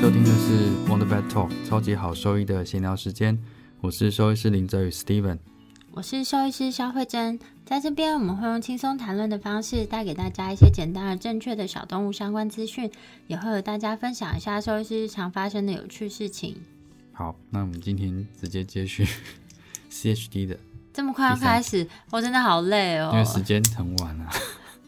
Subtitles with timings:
[0.00, 3.38] 收听的是《Wonder Vet Talk》超级好兽医的闲聊时间，
[3.82, 5.36] 我是兽医师林哲宇 Steven。
[5.92, 12.90] 我是兽医师肖慧珍，在这边我们会用轻松谈论的方式，带给大家一些简单而正确的小动物相关资讯，
[13.26, 16.56] 也会和大家分享一下兽医师日常发生的有趣事情。
[17.12, 19.06] 好，那我们今天直接接续
[19.92, 20.58] CHD 的，
[20.94, 24.30] 这么快要开始，我真的好累哦，因为时间很晚了。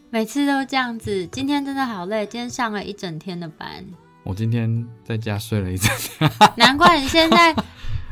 [0.08, 3.84] 每次都这样子，今天真的好累，今天上了一整天的班。
[4.24, 7.54] 我今天在家睡了一整天， 难怪你现在。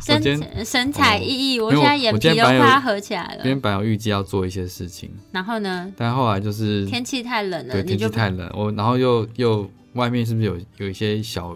[0.03, 3.43] 神神采奕奕，我现在眼皮都快要合起来了。
[3.43, 5.93] 今天本来有预计要做一些事情，然后呢？
[5.95, 8.51] 但后来就是天气太冷了，对，天气太冷。
[8.55, 11.55] 我然后又又外面是不是有有一些小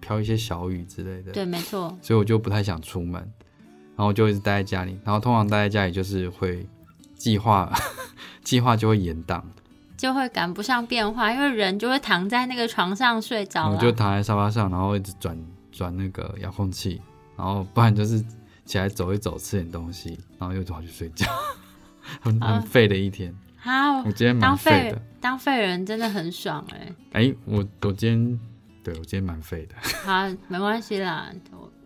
[0.00, 1.30] 飘一些小雨之类的？
[1.30, 1.96] 对，没错。
[2.02, 3.22] 所以我就不太想出门，
[3.94, 4.98] 然后就一直待在家里。
[5.04, 6.66] 然后通常待在家里就是会
[7.14, 7.72] 计划
[8.42, 9.48] 计划就会延档，
[9.96, 15.36] 就会赶不上变化，因为人就会躺在那个床上睡着我，就躺在沙发上，然后一直转
[15.72, 17.00] 转那个遥控器。
[17.36, 18.24] 然后不然就是
[18.64, 21.26] 起来走一走，吃点东西，然后又跑去睡觉，
[22.20, 23.34] 很很废的一天。
[23.58, 25.02] 好，我今天蛮废的。
[25.20, 26.94] 当废人真的很爽哎。
[27.12, 28.40] 哎，我我今天
[28.82, 29.74] 对我今天蛮废的。
[30.04, 31.30] 好，没关系啦，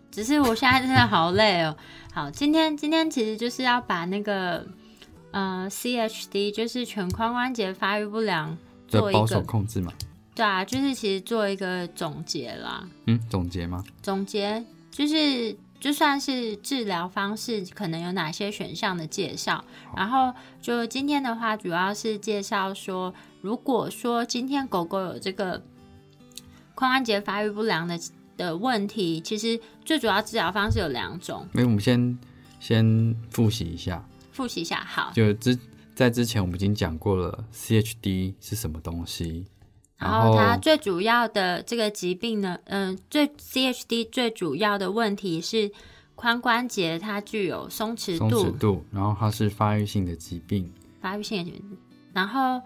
[0.09, 1.75] 只是我现在真的好累哦。
[2.13, 4.65] 好，今天今天其实就是要把那个
[5.31, 9.93] 呃 CHD，就是全髋关节发育不良做一个保守控制嘛。
[10.33, 12.87] 对啊，就是其实做一个总结啦。
[13.05, 13.83] 嗯，总结吗？
[14.01, 14.63] 总结。
[14.91, 19.63] 就是就算是治疗方式，可能有哪些选项的介绍。
[19.95, 25.61] 然后就今天的话，主要是介绍说，如果说今天狗狗有这个髋
[26.75, 27.97] 关节发育不良的
[28.35, 31.47] 的问题，其实最主要治疗方式有两种。
[31.53, 32.19] 那我们先
[32.59, 35.11] 先复习一下，复习一下好。
[35.13, 35.57] 就之
[35.93, 39.45] 在之前我们已经讲过了，CHD 是什么东西。
[39.97, 45.71] 然后它最主要的这个疾病呢，嗯，最 CHD 最主要的问题是
[46.15, 51.77] 髋关节它具有松弛度，松弛度，然后它是发育性的疾病，发育性的疾病。
[52.13, 52.59] 然后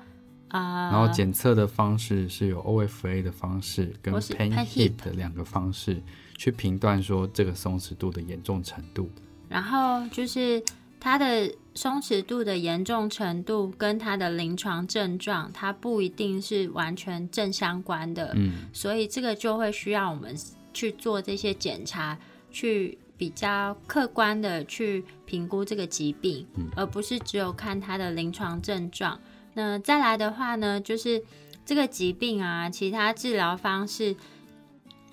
[0.48, 6.02] 啊，然后检测的方式是有 OFA 的方式跟 Pain Hip 的两个方式
[6.38, 9.10] 去评断说这个松弛度的严重程度。
[9.50, 10.64] 然后就是
[11.06, 11.54] 它的。
[11.78, 18.32] 松弛度的严重程度跟它的临床症状，它不一定是完全正相关的。
[18.34, 20.34] 嗯，所以这个就会需要我们
[20.74, 22.18] 去做这些检查，
[22.50, 29.20] 去比较客观的去评估这个疾病，而不是只有看它的临床症状。
[29.54, 31.22] 那再来的话呢，就是
[31.66, 34.16] 这个疾病啊，其他治疗方式，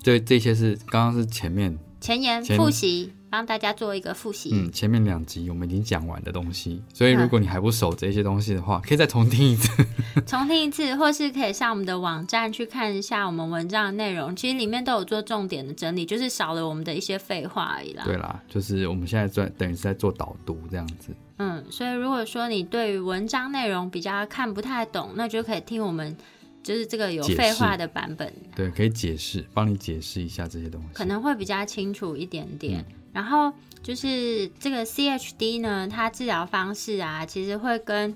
[0.01, 3.11] 对这些是刚刚是前面前言复习。
[3.33, 4.51] 帮大家做一个复习。
[4.53, 9.71] 嗯，前面两集我们已经讲完的东西，所以如果你还不熟这些东西的话，可以再重听一次。
[10.23, 18.03] 重听一次，或是可以上我们的网站去看一下我们文章的内容，其实里面都有做重点的整理，就是少了我们的一些废话而已啦。
[18.05, 21.09] 对啦，就是我们现在在等于是在做导读这样子。
[21.37, 26.15] 嗯，所以如果说你对于文章内容比较看不太懂，那就可以听我们
[26.61, 28.31] 就是这个有废话的版本。
[28.55, 32.85] 对，可以解释，帮你解释一下这些东西，可能会比较清楚一点点。
[33.13, 33.53] 然后
[33.83, 38.15] 就是这个 CHD 呢，它治疗方式啊，其实会跟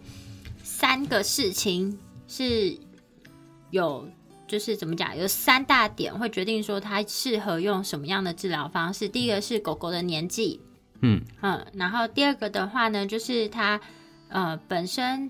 [0.64, 2.76] 三个事情是
[3.70, 4.10] 有，
[4.48, 9.08] 就是怎么讲，有三大点会决定说它适合用什么样的治疗方式。
[9.08, 10.60] 第一个是狗狗的年纪，
[11.02, 13.80] 嗯嗯，然后第二个的话呢，就是它
[14.30, 15.30] 呃本身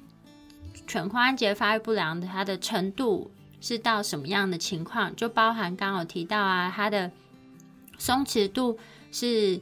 [0.88, 3.30] 全髋关节发育不良的它的程度
[3.60, 7.12] 是到什么样的情况，就包含刚刚有提到啊，它的
[7.98, 8.80] 松弛度。
[9.12, 9.60] 是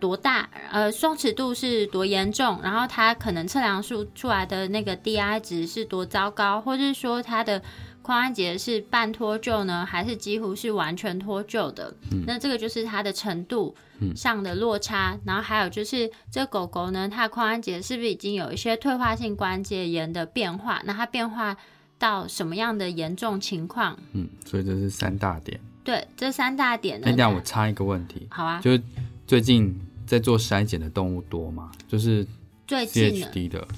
[0.00, 0.48] 多大？
[0.70, 2.60] 呃，松弛度是多严重？
[2.62, 7.64] 然后它可能测量出出来的那个 DI 值是多糟糕，或者是说它的髋
[8.02, 11.94] 关节是半脱臼呢，还是几乎是完全脱臼的？
[12.26, 13.74] 那这个就是它的程度
[14.14, 15.18] 上的落差。
[15.24, 20.82] 然后还有就是这狗狗呢，它的髋关节是不是已经有一些退化性关节炎的变化？
[20.84, 21.56] 那它变化
[21.98, 23.98] 到什么样的严重情况？
[24.12, 25.58] 嗯，所以这是三大点。
[25.84, 26.98] 对，这三大点。
[27.00, 28.82] 那这样我插一个问题，好啊，就是
[29.26, 31.70] 最近在做筛检的动物多吗？
[31.86, 32.26] 就是
[32.66, 33.20] 最近
[33.50, 33.68] 的，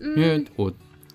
[0.00, 0.72] 因为我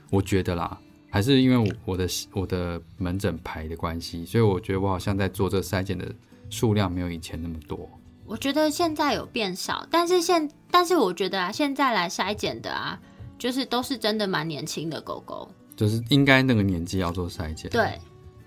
[0.09, 0.79] 我觉得啦，
[1.09, 6.09] 还是因为我我的我的门诊排的关系，所以我觉得我好像在做这筛检的
[6.49, 7.89] 数量没有以前那么多。
[8.25, 12.99] 我觉得现在有变少，但是现但是我觉得啊，现在来筛检的啊，
[13.37, 15.49] 就是都是真的蛮年轻的狗狗。
[15.75, 17.69] 就是应该那个年纪要做筛检。
[17.71, 17.99] 对，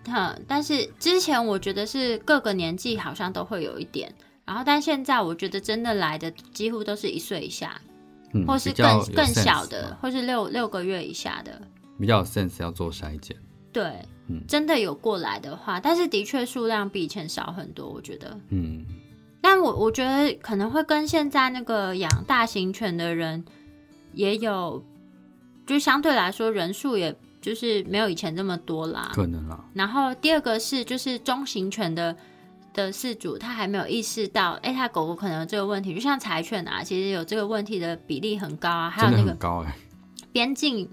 [0.07, 4.13] 哼，但是之前我觉得是各个年纪好像都会有一点，
[4.45, 7.81] 然后但现在我觉得真的来的几乎都是一岁以下，
[8.33, 11.61] 嗯，或是更更小的，，或是六六个月以下的。
[11.99, 13.37] 比较有 sense 要做筛检。
[13.73, 13.85] 对，
[14.29, 18.37] 嗯真的有过来的话，但是的确数量比以前少很多，我觉得。
[18.49, 18.85] 嗯，
[19.41, 23.45] 但我我觉得可能会跟现在那个养大型犬的人
[24.13, 24.83] 也有，
[25.67, 29.11] 就相对来说人数也就是没有以前这么多啦。
[29.15, 29.65] 可能啦。
[29.75, 32.17] 然后第二个是就是中型犬的
[32.73, 39.77] 的饲主他还没有意识到，哎，他狗狗可能有这个问题，就像柴犬啊，其实有这个问题的比例很高啊，还有那个很高哎、
[40.33, 40.89] 边境。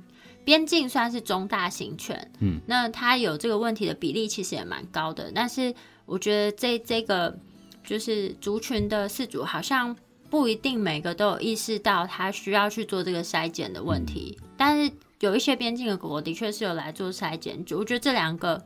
[0.46, 7.38] 边境算是中大型犬，嗯，那它有这个问题的比例其实也蛮高的，但是我觉得这这个
[7.84, 9.94] 就是族群的饲主好像
[10.30, 14.90] 不一定每个都有意识到他需要去做这个筛检的问题，但是
[15.20, 18.64] 有一些边境的狗狗的确是有来做筛检，就我觉得这两个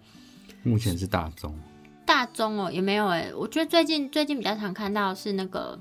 [0.63, 1.57] 目前是大宗。
[2.05, 5.79] 大宗哦也没有哎，我觉得最近最近比较常看到是那个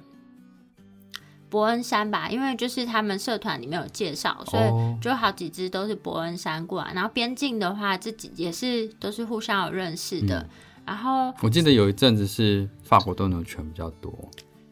[1.49, 6.93] 伯恩山吧，因为就是他们社团里面有介绍，所以哦就好几只都是伯恩山过来。
[6.95, 10.49] 然后边境的话，自己也是都是互相有认识的。
[10.87, 14.13] 然后我记得有一阵子是法国斗牛犬比较多，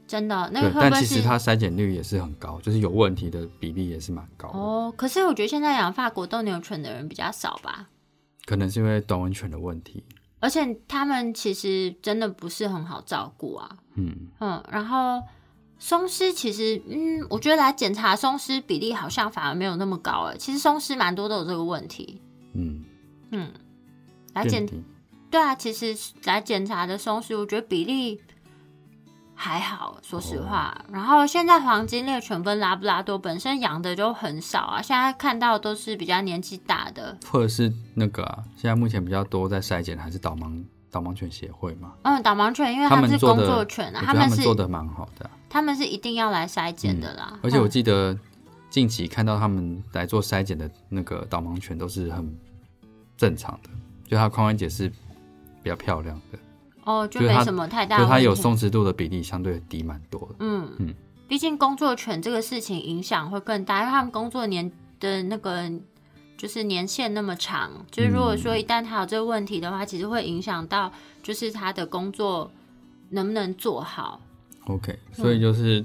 [0.08, 4.58] 真的那个对，但会不会是其实它筛检率也是很高，就是有问题的比例也是蛮高的。
[4.58, 4.92] 哦？
[4.96, 7.86] 可是我觉得现在养法国斗牛犬的人比较少吧，
[8.46, 10.02] 可能是因为短吻犬的问题。
[10.40, 13.76] 而且他们其实真的不是很好照顾啊。
[13.96, 15.20] 嗯，嗯，然后
[15.78, 20.36] 松狮其实，嗯，我觉得来检查松狮比例好像反而没有那么高诶。
[20.38, 22.20] 其实松狮蛮多都有这个问题。
[22.54, 22.84] 嗯，
[23.32, 23.52] 嗯，
[24.32, 24.64] 来检
[25.30, 25.94] 对啊，其实
[26.24, 28.20] 来检查的松狮，我觉得比例
[29.40, 30.76] 还好，说实话。
[30.90, 37.16] 然后现在黄金猎犬跟拉布拉多本身养的就很少啊，现在看到都是比较年纪大的。
[37.30, 47.38] 或者是那个啊，现在目前比较多在筛检的还是导盲导盲犬协会嘛，嗯，导盲犬因为他们是工作犬啊，他们是们做的蛮好的啊、他们是一定要来筛检的啦。
[47.42, 48.18] 而且我嗯记得
[48.68, 52.36] 近期看到他们来做筛检的那个导盲犬都是很
[53.16, 53.70] 正常的，
[54.08, 54.88] 就它髋关节是
[55.62, 56.38] 比较漂亮的，
[56.88, 58.22] 哦，就没什么太大就的问题。
[58.22, 60.36] 是它有松弛度的比例相对低蛮多的。
[60.38, 60.94] 嗯嗯
[61.28, 65.70] 毕竟工作犬这个事情影响会更大，因为他们工作年的那个
[66.38, 70.90] 就是年限那么长，就是如果说一旦他有这个问题的话，其实会影响到
[71.22, 72.50] 就是他的工作
[73.10, 74.18] 能不能做好。
[74.64, 75.84] OK，所以就是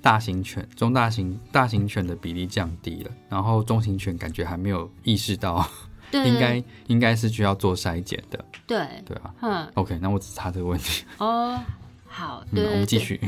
[0.00, 5.68] 大型犬、中大型大型犬的比例降低了，然后中型犬感觉还没有意识到，
[6.10, 9.34] 对，应该应该是需要做筛检的，对，对啊。
[9.42, 11.58] 嗯，OK，那我只差这个问题，哦，
[12.06, 12.72] 好，嗯，对对对。
[12.72, 13.20] 我们继续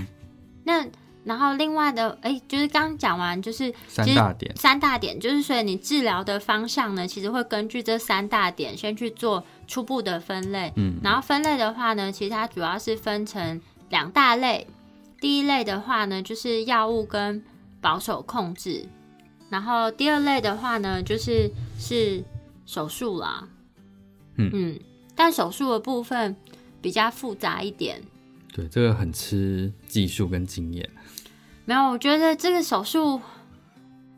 [0.64, 0.86] 那
[1.22, 4.56] 然后另外的，哎，就是刚刚讲完，就是三大点。
[4.56, 10.72] 三大点，就是所以你治疗的方向呢，其实会根据这三大点先去做初步的分类。
[10.76, 13.60] 嗯，然后分类的话呢，其实它主要是分成
[13.90, 14.66] 两大类。
[15.20, 17.44] 第一类的话呢，就是药物跟
[17.82, 18.86] 保守控制，
[19.50, 22.24] 然后第二类的话呢，就是是
[22.70, 23.48] 手术啦。
[24.36, 24.80] 嗯嗯
[25.16, 26.36] 但手术的部分
[26.80, 28.00] 比较复杂一点。
[28.52, 30.88] 对，这个很吃技术跟经验。
[31.64, 33.20] 没有，我觉得这个手术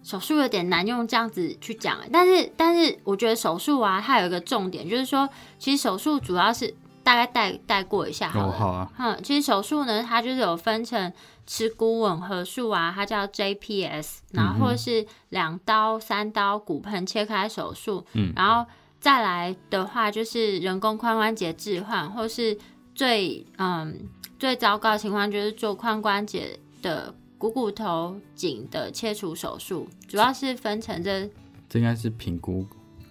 [0.02, 5.26] 手术有点难用这样子去讲，但是但是我觉得手术啊，它有一个重点，就是说，
[5.58, 11.10] 其实手术主要是大概带带过一下好哦，好啊，嗯，其实手术呢，它就是有分成
[11.46, 18.70] 持骨吻合术啊，它叫 JPS，然后或者是两刀、三刀骨盆切开手术，嗯然后
[19.00, 22.56] 再来的话就是人工髋关节置换，或是
[22.94, 24.08] 最嗯
[24.38, 31.28] 最糟糕的情况就是做髋关节的股骨头颈的切除手术，主要是分成这
[31.68, 32.64] 这应该是评估，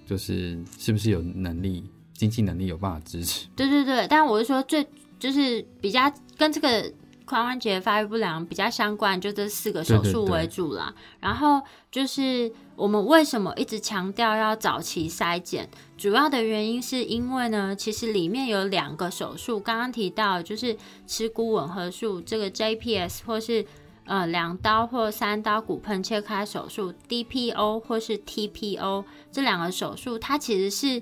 [0.05, 1.83] 就是是不是有能力、
[2.13, 3.47] 经济能力有办法支持。
[3.55, 4.88] 对对对，但我是说最
[5.19, 6.91] 就是比较跟这个
[7.31, 10.93] 髋关节发育不良比较相关，就这四个手术对对对为主啦。
[11.19, 20.75] 然后就是我们为什么一直强调要早期筛检，主要的原因是因为呢，其实里面有两个手术，刚刚提到就是
[21.07, 23.65] 耻骨吻合术这个 JPS 或是。
[24.03, 31.01] 呃，两刀或三刀骨盆切开手术 DPO 或是 TPO 这两个手术，它其实是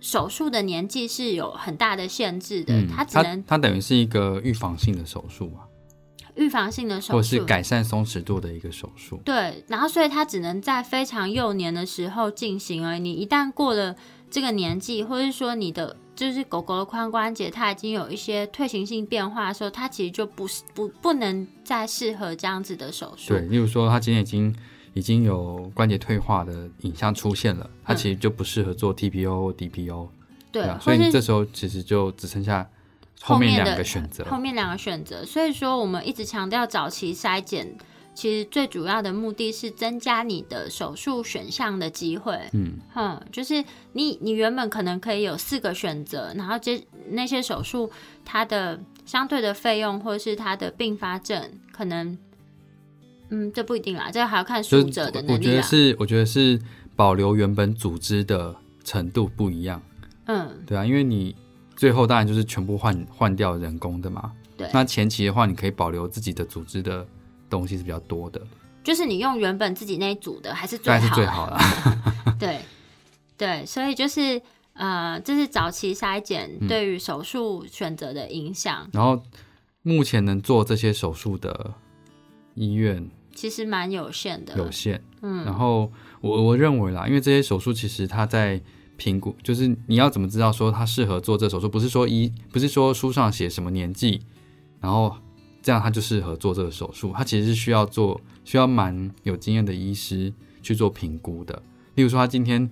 [0.00, 5.60] 手术的年纪是有很大的限制的，嗯，它只能它等于是一个预防性的手术嘛。
[6.36, 9.20] 预防性的手术，或是改善松弛度的一个手术。
[9.24, 13.00] 对，然后所以它只能在非常幼年的时候进行而已。
[13.00, 13.94] 你一旦过了
[14.30, 23.34] 这个年纪，或者说你的就是狗狗的髋关节它已经有一些退行性变化的时候，它其实就不是不不能再适合这样子的手术。
[23.34, 24.54] 对，例如说它今天已经
[24.94, 30.08] 已经有关节退化的影像出现了，它其实就不适合做 TPO 或 DPO。
[30.52, 32.68] 对啊，所以这时候其实就只剩下
[33.20, 34.24] 后面两个选择。
[34.24, 35.24] 后面两个选择。
[35.24, 37.72] 所以说，我们一直强调早期筛检，
[38.14, 42.36] 其实最主要的目的是增加你的手术选项的机会。
[42.52, 47.88] 嗯，哼，就是你你原本可能可以有四个选择，然后这那些手术
[48.24, 52.18] 它的相对的费用或是它的并发症，可能
[53.30, 55.50] 嗯这不一定啦，这个还要看就是术者的我能力我。
[55.50, 56.60] 觉得是，我觉得是
[56.94, 59.80] 保留原本组织的程度不一样。
[60.26, 61.34] 嗯，对啊，因为你
[61.74, 64.32] 最后当然就是全部换换掉人工的嘛。
[64.56, 67.06] 对那前期的话，你可以保留自己的组织的
[67.48, 68.40] 东西是比较多的，
[68.84, 71.58] 就是你用原本自己那一组的还是最当然是好最好啦。
[72.38, 72.60] 对
[73.38, 74.40] 对，所以就是
[74.74, 79.22] 呃，这是早期筛检嗯对于手术选择的影响，然后
[79.82, 81.72] 目前能做这些手术的
[82.54, 83.10] 医院
[83.40, 84.54] 其实蛮有限的。
[84.58, 85.02] 有限。
[85.22, 88.60] 嗯，然后我我认为啦，因为这些手术其实它在
[88.98, 94.20] 评估，就是你要怎么知道说他适合做这手术，不是说一，不是说书上写什么年纪，
[94.78, 95.16] 然后
[95.62, 100.30] 这样他就适合做这个手术，他其实是需要做需要蛮有经验的医师
[100.60, 101.62] 去做评估的。
[101.94, 102.68] 例如说，他今天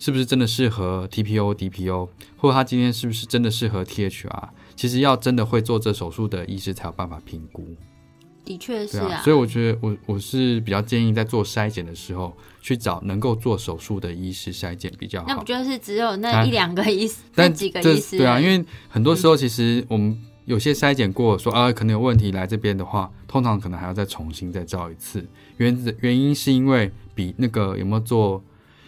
[0.00, 4.48] 是不是真的适合 TPO、DPO，或者他今天是不是真的适合 THR？
[4.74, 7.76] 其实要真的会做这手术的医师才有办法评估。
[8.48, 15.44] 的确是对啊，所以我觉得我我是比较建议在做筛检的时候去找能够做手术的医师筛检比较好那不。
[15.44, 18.16] 就是只有那啊一两个医师、那但几个这医师？
[18.16, 25.22] 对啊，因为很多时候其实我们有些筛检过说啊可能有问题来这边的话，通常可能还要再重新再照一次。
[25.58, 28.42] 原原因是因为比那个有没有做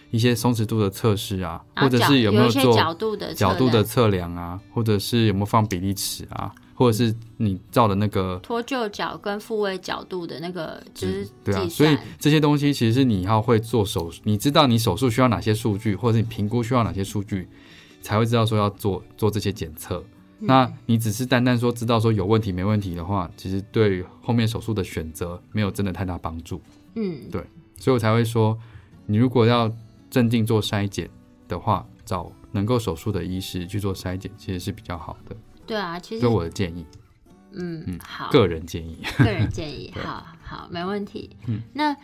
[0.09, 11.95] 一些松弛度的测试啊，或者是有没有做角度的角度的测量啊，或者是有没有放比例尺啊，或者是你照的那个脱臼角跟复位角度的那个就是对啊，所以。
[12.17, 17.47] 这些东西其实是你要会做手，你知道你手术需要哪些数据，或者你评估需要哪些数据，
[18.01, 20.03] 才会知道说要做做这些检测。
[20.39, 26.59] 嗯那你只是单单说知道说有问题没问题的话，其实对后面手术的选择没有真的太大帮助。
[26.95, 27.43] 嗯，对
[27.77, 28.57] 所以我才会说，
[29.05, 29.71] 你如果要
[30.09, 31.07] 镇定做筛检
[31.47, 35.35] 的话，找能够手术的医师去做筛检，其实是比较好的。
[35.65, 36.85] 对啊，其实这是我的建议，
[37.51, 38.97] 嗯好，个人建议。
[39.17, 41.29] 个人建议， 好好，没问题。
[41.47, 41.95] 嗯那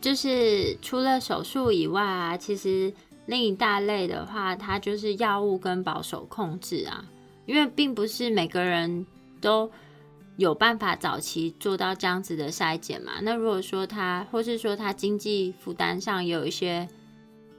[0.00, 2.92] 就是除了手术以外啊，其实
[3.26, 7.04] 另一大类的话，它就是药物跟保守控制啊，
[7.46, 9.06] 因为并不是每个人
[9.40, 9.70] 都
[10.36, 13.20] 有办法早期做到这样子的筛检嘛。
[13.22, 16.88] 那如果说他，或是说他经济负担上有一些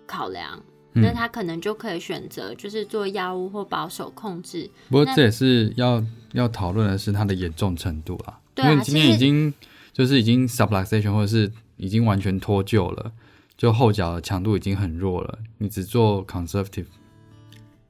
[0.05, 0.61] 考量。
[0.95, 4.69] 嗯那他可能就可以选择，就是做药物或保守控制。
[4.89, 9.53] 不过这也是要要讨论的是它的严重程度啦，对啊因为今天已经
[9.91, 13.11] 就是已经 subluxation 或者是已经完全脱臼了，
[13.57, 16.85] 就后脚的强度已经很弱了，你只做 conservative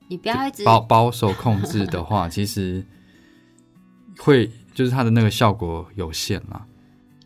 [0.08, 2.86] 你不要一直保保守控制的话，其实
[4.20, 6.66] 会就是它的那个效果有限啦。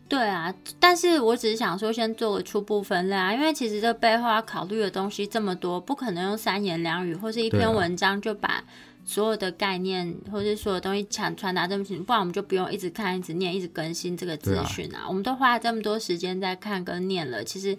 [0.08, 8.64] 对啊，但是我只是想说，先做个初步分类啊，因为其实这背后要考虑的东西这么多，不可能用三言两语或是一篇文章就把
[9.04, 15.04] 所有的概念或是所有东西传传达这么清楚，不然我们就不用一直看、一直念、一直更新这个资讯啊。
[15.06, 17.76] 我们都花了这么多时间在看跟念了，其实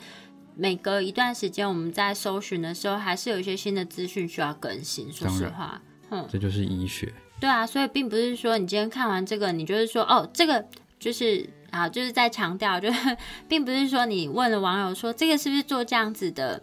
[0.55, 5.12] 每隔一段时间我们在搜寻的时候，还是有一些新的资讯需要更新。
[5.12, 5.81] 说实话，
[6.12, 7.12] 嗯，这就是医学。
[7.39, 10.63] 对啊，所以并不是说你今天看完这个，你就是说哦，这个
[11.00, 16.61] 就是啊，就是在强调，就是 并不是说你问了网友说这个是不是做这样子的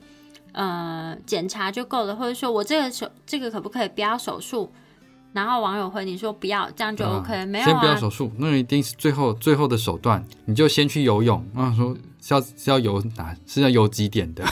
[0.52, 4.70] 呃检查就够了，或者说我这个手这个可不可以不要手术？
[5.32, 11.44] 然后网友回你说不要，这样就 OK，、没有先不要啊，手术，那一定是最后最后的手段，你就先去游泳。
[11.54, 14.42] 我想说是要是要游哪是要游几点的？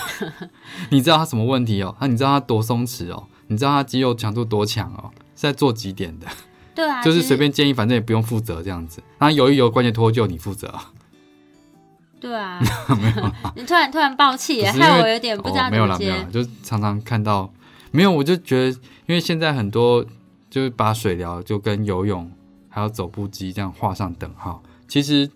[0.90, 1.96] 你知道他什么问题哦？
[2.00, 3.26] 那你知道他多松弛哦？
[3.46, 5.10] 你知道他肌肉强度多强哦？
[5.34, 6.26] 是在做几点的？
[6.74, 9.02] 对啊，就是随便建议，反正也不用负责这样子。
[9.18, 10.74] 那游一游关节脱臼，你负责
[12.20, 12.58] 对啊？
[13.00, 16.30] 没有，你突然突然爆气害我有点不知道哦、没有怎么接啦没有啦，。
[16.32, 17.52] 就常常看到
[17.90, 20.04] 没有，我就觉得，因为现在很多
[20.50, 22.30] 就是把水疗就跟游泳
[22.68, 24.62] 还有走步机这样画上等号。
[24.88, 25.30] 其实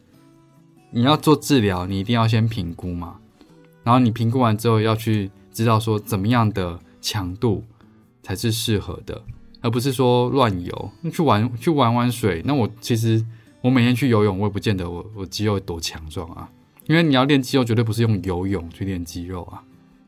[0.91, 3.17] 你要做治疗，你一定要先评估嘛，
[3.85, 7.65] 然后你评估完之后要去知道说怎么样的强度
[8.23, 9.21] 才是适合的，
[9.69, 10.91] 而不是说乱游。
[11.13, 13.23] 去玩去玩玩水，那我其实
[13.61, 16.49] 我我每天去游泳，我也不见得我我肌肉多强壮啊。
[16.87, 19.63] 因为你要练肌肉，绝对不是用游泳去练肌肉啊。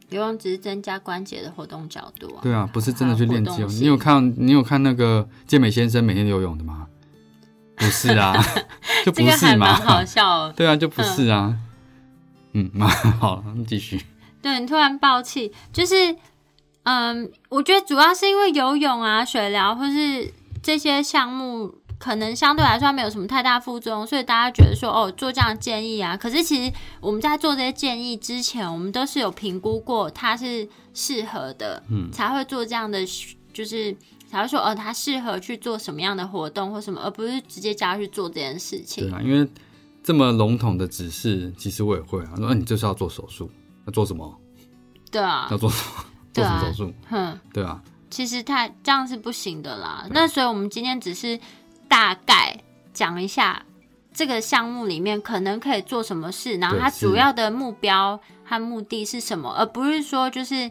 [0.08, 2.40] 游泳只是增加关节的活动角度啊。
[2.42, 3.68] 对啊，不是真的去练肌肉。
[3.68, 6.86] 你有看你有看那个健美先生每天游泳的吗？
[7.76, 8.34] 不是啊，
[9.04, 9.66] 就不是嘛。
[9.66, 10.54] 蛮好笑哦。
[10.56, 11.54] 对啊，就不是啊。
[12.54, 14.00] 嗯，蛮好，继续。
[14.40, 16.16] 对你突然爆气，就是，
[16.84, 20.32] 嗯，我觉得主要是因为游泳啊、水疗或是
[20.62, 26.16] 这些项目，可能相对来说没有什么太大副作用，所以大家觉得说，哦，做这样的建议啊。
[26.16, 33.00] 可是其实我们在做这些建议之前，我们都是有评估过它是适合的，嗯才会做这样的，
[33.52, 33.94] 就是
[34.28, 39.18] 才会说，哦，它适合去做什么样的活动或什么，而不是直接叫他去做这件事情对情。
[39.18, 39.46] 啊，因为
[40.02, 42.32] 这么笼统的指示，其实我也会啊。
[42.36, 43.50] 说、啊、你就是要做手术，
[43.86, 44.34] 要做什么？
[45.10, 46.04] 对啊要，做什么？
[46.32, 46.94] 做对啊什么手术？
[47.08, 47.38] 哼。
[47.52, 50.06] 对啊，其实他这样是不行的啦。
[50.10, 51.38] 那所以我们今天只是
[51.88, 52.58] 大概
[52.92, 53.62] 讲一下
[54.12, 60.70] 这个项目里面可能可以做什么事，然后它主要的目标和目的是什么，而不是说就是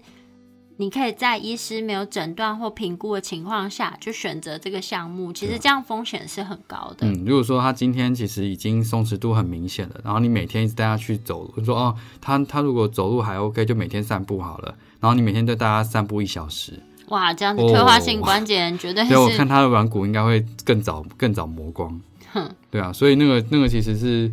[0.82, 5.34] 你可以在医师没有诊断或评估的情况下就选择这个项目。
[5.34, 7.06] 其实这样风险是很高的。
[7.06, 22.00] 嗯，如果说他今天其实已经松弛度很明显了，然后你每天一直带他去走路，你说哦，他他如果走路还 OK，就每天散步好了，然后你每天带大家散步一小时，哇，这样子哦退化性关节炎绝对 对我看他的软骨应该会更早更早磨光。
[22.32, 24.32] 哼对啊，所以那个那个其实是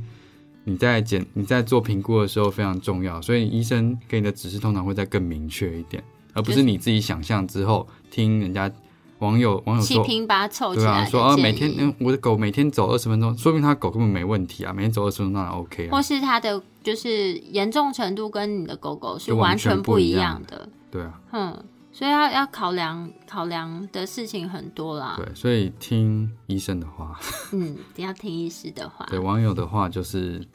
[0.63, 6.05] 你在检你在做评估的时候非常重要，所以医生给你的指示通常会再更明确一点，
[6.37, 8.71] 而不是是你自己想象之后听人家
[9.19, 10.09] 网友网友说七。
[10.09, 15.91] 拼八凑起对啊，来说啊，每天嗯，我的狗每天走二十分钟，说明他狗根本没问题啊，每天走二十分钟当然 OK 啊。
[15.91, 20.69] 或是它的就是严重程度跟你的狗狗是完完全不一样的。
[20.91, 25.15] 对啊，嗯，所以要要考量考量的事情很多啦。
[25.17, 27.19] 对，所以听医生的话，
[27.53, 29.07] 嗯，要听医师的话。
[29.09, 30.47] 对网友的话就是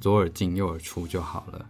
[0.00, 1.64] 左耳进右耳出就好了。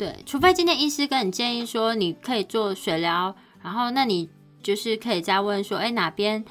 [0.00, 4.30] 对，除非今天医师跟你建议说你可以做水疗，然后那你
[4.62, 6.42] 就是可以再问说，哎，哪边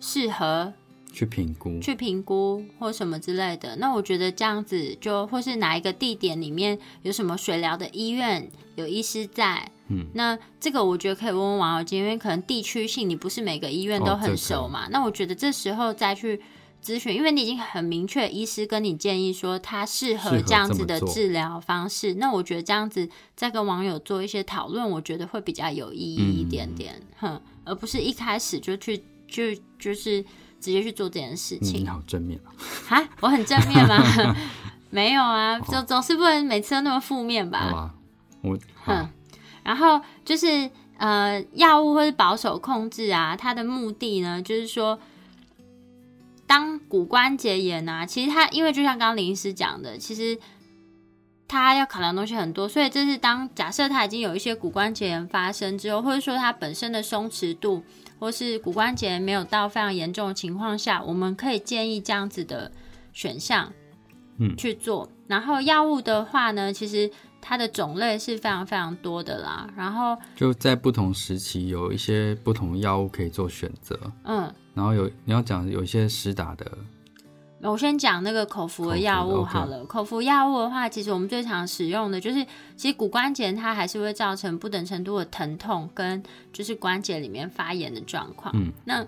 [0.00, 0.72] 适合
[1.12, 3.76] 去评估，去评估或什么之类的。
[3.76, 14.88] 那我觉得这样子就或是哪一个地点里面有什么水疗的医院有医师在，嗯，那这个我觉得可以问问王友金，因为可能地区性你不是每个医院都很哦这个熟嘛。
[14.90, 16.42] 那我觉得这时候再去
[16.82, 30.22] 咨询，因为你已经很明确，医师跟你建议说他适合这样子的治疗方式，那我觉得这样子再跟网友做一些讨论，我觉得会比较有意义一点点，哼，而不是一开始就去就就是
[30.60, 31.86] 直接去做这件事嗯，情你。
[31.86, 32.48] 好正面啊。
[32.88, 34.36] 哈，我很正面吗？
[34.90, 37.70] 没有啊，总总是不能每次都那么负面好吧。
[37.70, 37.94] 吧，
[38.42, 39.08] 我好哼，
[39.62, 44.98] 然后就是呃，药物或是保守控制啊，它的目的呢，就是说，
[46.48, 50.36] 当骨关节炎啊，其实它因为就像刚刚林医师讲的，其实
[51.46, 57.84] 它要考量的东西很多，所以这是当假设它已经有一些骨关节炎发生之后，或者说它本身的松弛度
[58.18, 62.72] 或是骨关节炎没有到非常严重的情况下，我们可以建议这样子的
[63.12, 63.72] 选项，
[64.38, 65.08] 嗯去做。
[65.26, 69.68] 然后药物的话呢，其实它的种类是非常非常多的啦。
[69.76, 76.64] 然后，就在不同时期有一些不同的药物可以做选择，嗯，然后有你要讲有一些实打的，
[77.62, 79.84] 我先讲那个口服的的药物好了。
[79.86, 88.54] 口服药物的话，其实我们最常使用的就是，其实骨关节它还是会造成不等程度的疼痛，跟就是关节里面发炎的状况。
[88.56, 89.04] 嗯，那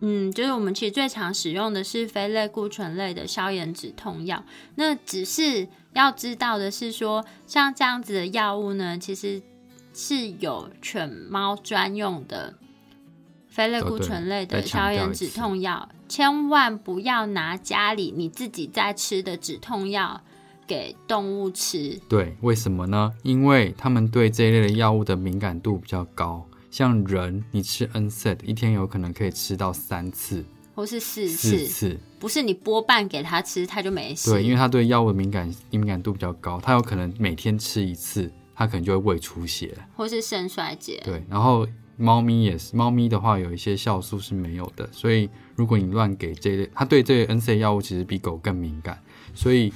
[0.00, 4.44] 嗯，就是我们其实最常使用的是非类固醇类的消炎止痛药。
[4.74, 9.40] 那只是要知道的是说，像这样子的药物呢，其实
[9.94, 12.52] 是有犬猫专用的
[13.54, 20.20] 非类固醇类的消炎止痛药，千万不要拿家里你自己在吃的止痛药
[20.66, 21.96] 给动物吃。
[22.08, 23.12] 对，为什么呢？
[23.22, 26.44] 因为他们对这一类的药物的敏感度比较高。
[26.68, 34.32] 像人，你吃 NSAID 一天有可能可以吃到三次、或是四四次，不是你拨半给它吃，它就没事。
[34.32, 39.72] 对，因为他对药物的敏感敏感度比较高，他有可能每天吃一次，他可能就会胃出血。
[39.94, 41.00] 或是肾衰竭。
[41.04, 41.64] 对，然后
[41.96, 49.00] 猫咪也是，猫咪的话有一些酵素是没有的，所以如果你乱给这类，它对这类 NSA 药物其实比狗更敏感，
[49.34, 49.72] 所以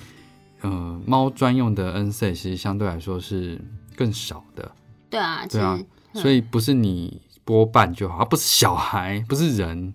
[0.61, 3.61] 呃，猫专用的 NSA 其实相对来说是
[3.95, 4.73] 更少的，
[5.09, 5.79] 对啊，其对啊
[6.15, 9.95] 所以不是你拨半就好，它不是小孩，不是人，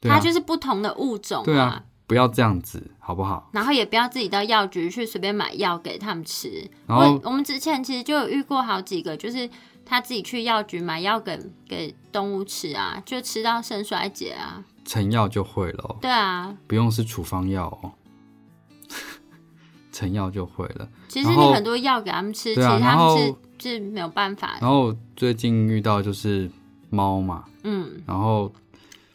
[0.00, 3.48] 它就是不同的物种对啊，不要这样子，好不好？
[3.52, 6.68] 然后也不要自己到药局去随便买药给他们吃。
[6.86, 9.48] 然后我我们之前其实就有遇过好几个，就是
[9.84, 14.64] 他自己去药局买药给给动物吃啊，就吃到肾衰竭啊。
[14.84, 17.92] 成药就会了、哦，对啊，不用是处方药哦，
[19.92, 20.88] 成药就会了。
[21.08, 24.58] 其实你很多药给他们吃，啊其实他们是是没有办法的。
[24.62, 26.50] 然后最近遇到就是
[26.88, 28.50] 猫嘛，嗯，然后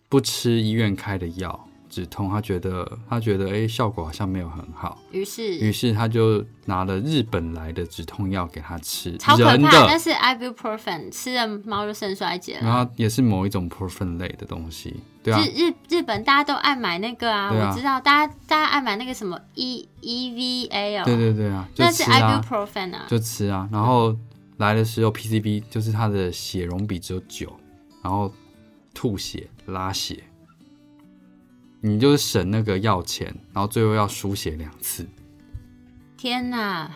[0.09, 5.55] 不吃医院开的药止痛，他觉得他觉得哎效果好像没有很好，于是？
[5.57, 12.61] 于是是他就拿了日本来的止痛药给他吃，超可怕，人的那，是 ibuprofen，吃了猫就肾衰竭了。
[12.63, 17.69] 然后也是某一种 p r o f e n 类的东西，对啊，日日日本大家都爱买那个啊，啊。
[17.69, 20.31] 我知道，大家大家爱买那个什么 E E
[20.69, 24.15] V A 哦，对对对啊，就那是，ibuprofen 啊，就吃啊，然后
[24.57, 27.51] 来的时候 PCB 就是他的血容比只有九，
[28.01, 28.33] 然后
[28.93, 30.23] 吐血拉血，
[31.85, 35.05] 你就是省那个药钱，然后最后要输血两次，
[36.15, 36.89] 天哪，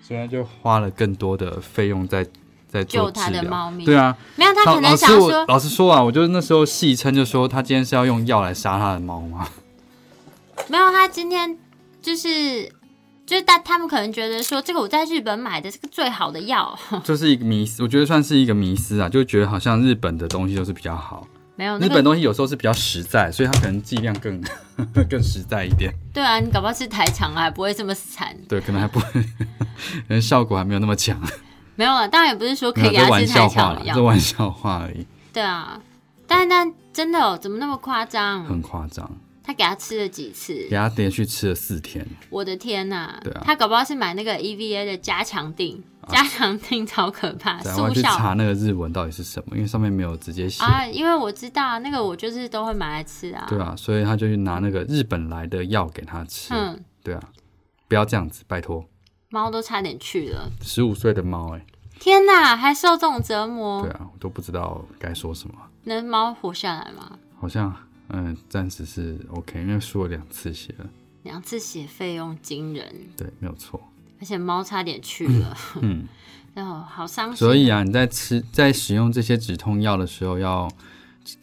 [0.00, 2.24] 所以他就花了更多的费用在
[2.68, 9.48] 在做救他的猫咪对啊，没有，他可能想说，我老实说啊，我就那时候戏称就说他今天是要用药来杀他的猫吗？
[10.70, 11.58] 没有，他今天
[12.00, 12.72] 就是。
[13.26, 24.40] 就是大，他们可能觉得说，这个我在日本买的这个最好的药， 就是一个迷思，我觉得算是一个迷思啊，就觉得好像日本的东西都是比较好，没有那个日本东西有时候是比较实在，所以它可能剂量更
[25.08, 25.92] 更实在一点。
[26.12, 28.36] 对啊，你搞不好吃台厂还不会这么惨。
[28.48, 31.20] 对，可能还不会，可能效果还没有那么强。
[31.74, 33.94] 没有啊，当然也不是说可以给他吃台笑话啦，厂的药。
[33.94, 35.80] 这玩笑话而已，对啊，
[36.26, 38.44] 但但真的哦，怎么那么夸张？
[38.44, 39.10] 很夸张。
[39.42, 40.74] 他给他吃了几次给？
[40.74, 43.14] 他连续吃了四天，我的天呐！
[43.22, 50.62] 对啊他搞不好是买那个 EVA 的加强定，加强定超可怕， 对啊，我要去查那个日文到底是什么，因为上面没有直接写。
[50.64, 50.86] 啊！
[50.86, 53.46] 因为我知道那个，我就是都会买来吃啊。
[53.48, 56.54] 对啊，所以他就去拿那个日本来的药给他吃。
[56.54, 57.22] 嗯，对啊，
[57.88, 58.84] 不要这样子，拜托。
[59.30, 61.66] 猫都差点去了，十五岁的猫，哎，
[61.98, 65.54] 天哪，还受这种折磨对，啊，我都不知道该说什么。
[65.84, 67.18] 能猫活下来吗？
[67.40, 67.74] 好像，
[68.08, 70.86] 嗯，暂时是 OK，因为输了两次血了。
[71.24, 73.82] 两次血费用惊人，对，没有错。
[74.20, 76.06] 而且猫差点去了，嗯，
[76.56, 77.36] 哦，好伤心。
[77.36, 80.70] 所以啊，你在吃在使用这些止痛药的时候，要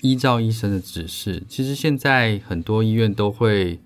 [0.01, 1.43] 依照医生的指示。
[1.47, 3.79] 其实现在很多医院都会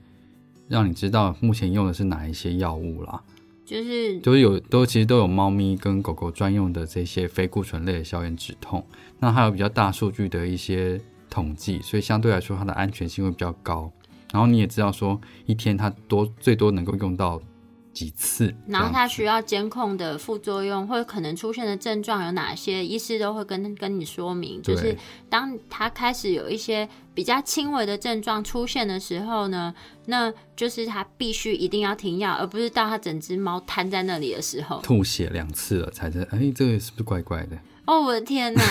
[0.67, 3.21] 让你知道目前用的是哪一些药物啦，
[3.65, 8.85] 就是都有都其实都有猫咪跟狗狗专用的这些非固醇类的消炎止痛，
[9.19, 13.91] 那还有比较大数据的一些统计，所以相对来说它的安全性会比较高。
[14.31, 17.41] 然后你也知道说一天它多最多能够用到
[17.97, 24.61] 几次，然后它需要监控的副作用或者可能出现的症状有哪些，医师都会跟跟你说明。
[24.61, 24.95] 就是
[25.29, 29.73] 当它开始有一些比较轻微的症状出现的时候呢，
[30.05, 34.79] 那就是它必须一定要停药，而不是到它整只猫瘫在那里的时候。
[34.81, 37.57] 吐血两次了才在，哎，这个是不是怪怪的？
[37.85, 38.61] 哦，我的天哪！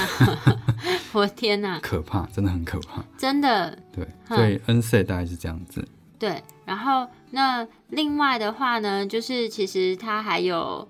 [1.12, 1.80] 我的天哪！
[1.80, 3.02] 可怕，真的很可怕。
[3.16, 5.82] 真的对，嗯所以 N C 大概是这样子。
[6.18, 6.42] 对。
[6.64, 10.88] 然后那另外的话呢，就是其实它还有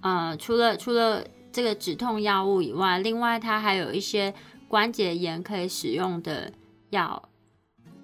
[0.00, 4.34] 呃，除了除了这个止痛药物以外，另外它还有一些
[4.68, 6.52] 关节炎可以使用的
[6.90, 7.28] 药，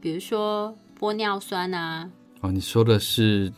[0.01, 3.53] 比如说玻尿酸啊，哦，你说的是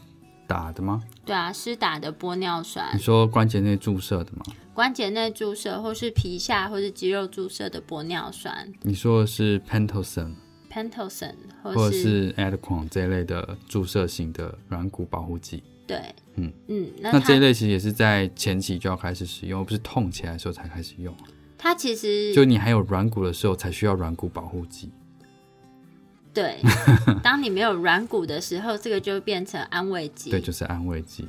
[0.46, 1.02] 打的吗？
[1.24, 4.44] 对啊，施打的玻尿酸你，说关节内注射的吗？
[4.74, 10.34] 关节内注射或是皮下或是肌肉注射的玻尿酸你说的是 Pentosan
[10.76, 15.62] ，Pentosan 或或者是 Adquan 这一类的注射型的软骨保护剂？
[15.86, 21.14] 对，嗯嗯，那那这一类其实也是在前期就要开始使用，而不是痛起来的时候才开始用。
[21.56, 24.90] 它其实就你还有软骨的时候才需要软骨保护剂。
[26.34, 26.60] 对，
[27.22, 30.30] 当你没有软骨的时候，这个就变成安慰剂。
[30.30, 31.26] 对，就是安慰剂。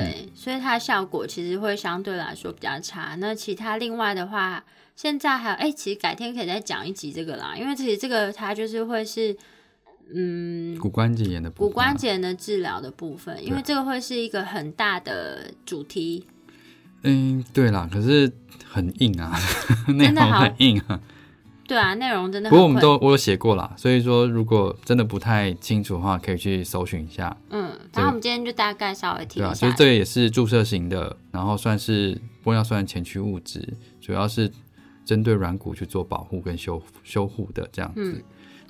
[0.00, 3.16] 对所以它的效果其实会相对来说比较差。
[3.18, 9.36] 那其他另外的话，现在还有哎、其实改天可以再讲一集这个啦，因为其实这个它就是会是
[10.14, 16.26] 嗯骨关节炎的骨关节炎的治疗的部分，因为对这个会是一个很大的主题。
[17.02, 18.32] 嗯，对啦，可是
[18.64, 19.38] 很硬啊，
[19.88, 21.00] 内容真的好很硬啊。
[21.66, 22.56] 对啊，内容真的不。
[22.56, 27.36] 过我们都我有写过啦，所以说如果真的不太清楚的话，可以去搜寻一下。
[27.50, 29.78] 嗯，然后我们今天就大概稍微提对啊，一下就是。
[29.78, 33.66] 这个也是注射型的，然后算是玻尿酸前驱物质，
[34.00, 34.50] 主要是
[35.04, 38.00] 针对软骨去做保护跟修修护的这样子。
[38.00, 38.22] 嗯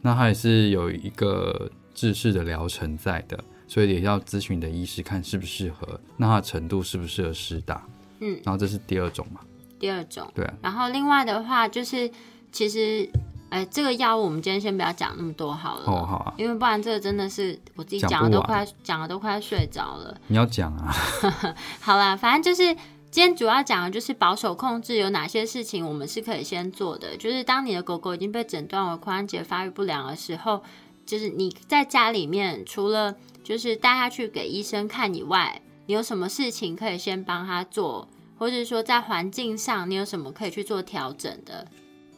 [0.03, 7.85] 那它也是有一个制式的疗程在的，所以也要咨询你的医师看适不适合，那它的程度适不适合施打。
[8.21, 9.41] 嗯，然后这是第二种嘛，
[9.81, 10.31] 第二种。
[10.33, 12.09] 对啊，然后另外的话就是，
[12.57, 13.07] 其实，
[13.51, 20.17] 哎，这个药物我们今天先不要讲那么多好了，哦好啊，因为不然这个真的是我自己讲讲的都快讲的都快睡着了。
[20.29, 20.91] 你要讲啊，
[21.81, 22.75] 好啦，反正就是
[23.11, 27.15] 今天主要讲的就是保守控制有哪些事情我们是可以先做的。
[27.19, 30.63] 就是当你的狗狗已经被诊断为髋关节发育不良的时候，
[31.05, 33.15] 就是你在家里面除了
[33.45, 41.67] 就是带它去给医生看以外，你有什么事情可以先帮它做，或者说在环境上你有什么可以去做调整的？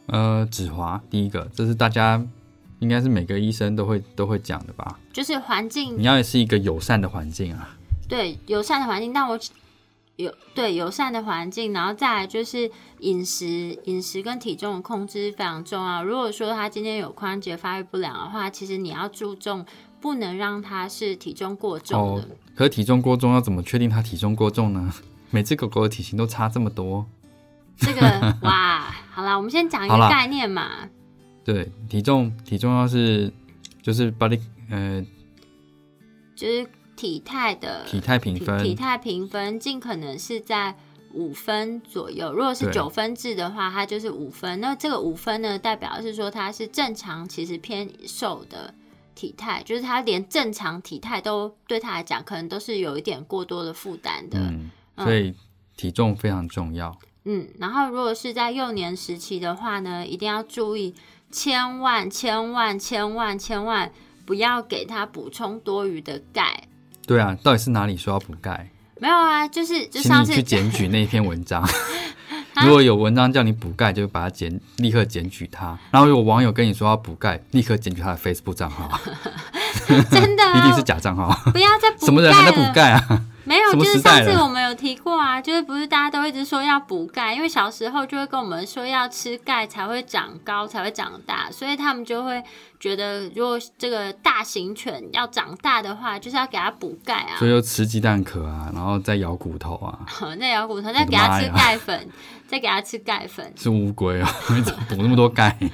[0.09, 2.23] 呃，止滑第一个，这是大家
[2.81, 4.99] 应该是每个医生都会都会讲的吧？
[5.13, 7.77] 就是环境你要是一个友善的环境啊。
[8.09, 9.39] 对友善的环境，但我
[10.17, 16.03] 有对友善的环境，然后再来就是饮食，饮食跟体重的控制非常重要。
[16.03, 19.65] 如果说他今天有髋关节发育不良的话，其实你要注重，
[20.01, 24.93] 不能让他是体重过重哦的。，可体重过重要怎么确定他体重过重呢？
[25.31, 27.07] 每只狗狗的体型都差这么多。
[27.77, 30.89] 这个哇，好啦，我们先讲一个概念嘛，
[31.45, 33.29] 对，体重体重要是
[33.83, 34.39] 就是 body
[34.71, 35.05] 呃
[36.37, 40.73] 就是体态的体态评分体体态评分尽可能是在
[41.15, 42.33] 五分左右。
[42.33, 44.61] 如果是对九分制的话，它就是五分。
[44.61, 48.73] 那这个五分呢，代表是说它是正常，其实偏瘦的
[49.17, 54.39] 体态，就是它连正常体态都对他来讲，可能都是有一点过多的负担的。
[54.39, 55.35] 嗯，所以
[55.77, 56.97] 体重非常重要。
[57.31, 60.95] 嗯，然后如果是在幼年时期的话呢，一定要注意，
[61.31, 63.93] 千万千万千万千万
[64.25, 66.63] 不要给他补充多余的钙。
[67.07, 68.71] 对啊，到底是哪里说要补钙？
[68.99, 71.63] 没有啊，就是就上次去检举那篇文章。
[72.65, 75.79] 如果有文章叫你补钙，就把它检立刻检举它。
[75.91, 78.99] 然后有网友跟你说要补钙，立刻检举他的 Facebook 账号，
[80.11, 81.29] 真的、啊、一定是假账号。
[81.53, 82.73] 不要再补 什么人还在补了？
[82.73, 83.25] 钙啊？
[83.49, 92.43] 没有，就是上次我们有提过啊，就是不是大家都一直说要补钙，因为小时候就会跟我们说要吃钙才会长高，才会长大，所以他们就会
[92.79, 100.07] 觉得，如果这个大型犬要长大的话，就是要给它补钙啊所，以就吃鸡蛋壳啊，然后再咬骨头啊，
[100.39, 102.09] 再咬骨头，再给它吃钙粉，
[102.47, 103.51] 再给它吃钙粉。
[103.57, 104.27] 是乌龟哦，
[104.89, 105.57] 补那么多钙。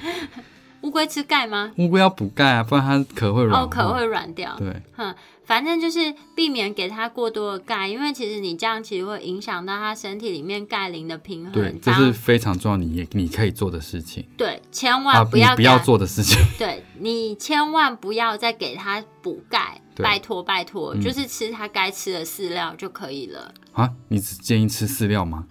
[0.81, 1.71] 乌龟吃钙吗？
[1.77, 3.59] 乌龟要补钙啊，不然它壳会软。
[3.59, 4.55] 哦，壳会软掉。
[4.59, 15.79] 对，哼，反正就是避免给他过多的钙，因为其实你这样其实会影响到他身体里面钙磷的平衡。，对这是非常重要，你也你可以做的事情对，千啊，万不要、你不要。
[15.85, 16.41] 做的事情。
[16.57, 23.53] 对你千万不要再给他补钙，拜托拜托，嗯就是吃他该吃的饲料就可以了。
[23.73, 25.45] 啊，你只建议吃饲料吗？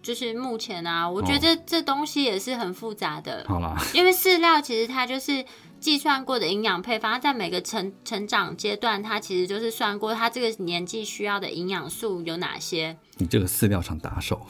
[0.00, 5.44] 就是目前啊，我觉得这、这东西也是很复杂的，好啦，因为饲料其实它就是
[5.80, 12.96] 计算过的营养配方，在每个成成长阶段，它其实就是算过它这个年纪需要的营养素有哪些。
[13.16, 14.46] 你这个饲料厂打手。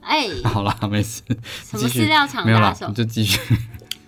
[0.00, 1.22] 哎、 好了，没事，
[1.64, 2.94] 什么饲料厂打手你？
[2.94, 3.40] 就继续。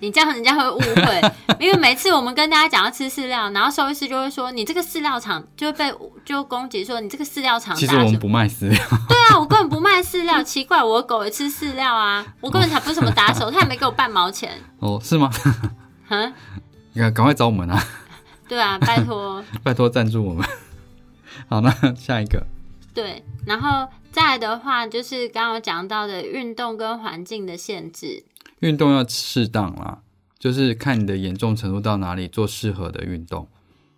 [0.01, 5.95] 你这样人家会误会，因为每次我们跟大家讲要吃饲料，然后兽医师就会说你这个饲料厂就会被
[6.27, 7.87] 就攻击说你这个饲料厂打手。
[7.87, 8.79] 其实我们不卖饲料，
[9.09, 14.61] 对啊，我根本不卖饲料，奇怪，我狗也吃饲料啊，我根本才不是什么打手，他也没给我半毛钱。
[14.81, 15.31] 哦，是吗？
[16.09, 16.33] 嗯，
[16.93, 17.83] 你赶赶快找我们啊，
[18.49, 19.43] 对啊，拜托。
[19.63, 20.47] 拜托赞助我们。
[21.49, 22.47] 好，那下一个，
[22.95, 28.25] 对，然后再来的话，就是刚刚有讲到的运动跟环境的限制。
[28.61, 29.99] 运动要适当啦，
[30.39, 33.47] 就是看你的严重程度到哪里做适合的运动，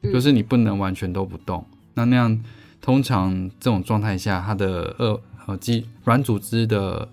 [0.02, 1.64] 嗯就是你不能完全都不动。
[1.94, 2.42] 那那样
[2.80, 7.08] 通常这种状态下，它的呃呃肌软组织的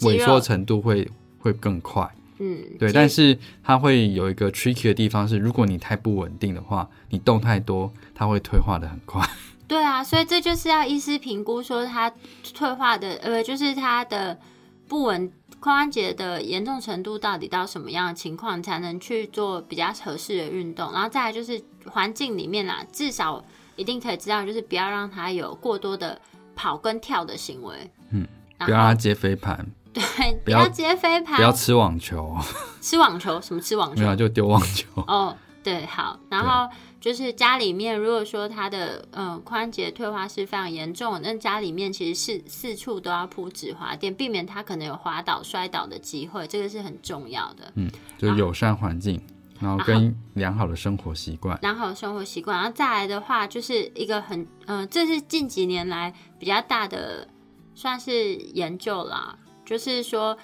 [0.00, 1.08] 萎缩，程度会
[1.38, 2.10] 会更快。
[2.38, 9.28] 嗯，对，但是它会有一个 tricky 的地方是，如果你太不稳定的话，你动太多，它会退化的很快。
[9.66, 12.10] 对啊，所以这就是要医师评估说它
[12.54, 14.38] 退化的，呃，就是它的
[14.86, 20.92] 不稳髋关节的严重程度到底到什么样的情况，才能去做比较合适的运动。
[20.92, 23.44] 然后再来就是环境里面啦，至少
[23.76, 26.18] 一定可以知道，就是不要让它有过多的
[26.54, 27.74] 跑跟跳的行为。
[28.10, 28.26] 嗯，
[28.58, 29.66] 不要让它接飞盘，
[29.98, 32.36] 对，不不要要接飞盘，不要吃网球，
[32.80, 34.06] 吃网球，什么吃网球没？
[34.06, 34.86] 有啊就丢网球。
[35.06, 47.72] 哦，对，好，然后就是家里面，如果说他的嗯髋节退化是非常严重，那家里面其实是四处都要铺止滑垫，避免他可能有滑倒、摔倒的机会，这个是很重要的。
[47.74, 49.20] 嗯就是友善环境，
[49.60, 51.58] 然后跟良好的生活习惯。
[51.62, 57.26] 良好的生活习惯，然后再来的话，就是一个很嗯、呃这是近几年来比较大的
[57.74, 59.36] 算是研究啦，
[59.68, 60.38] 就是说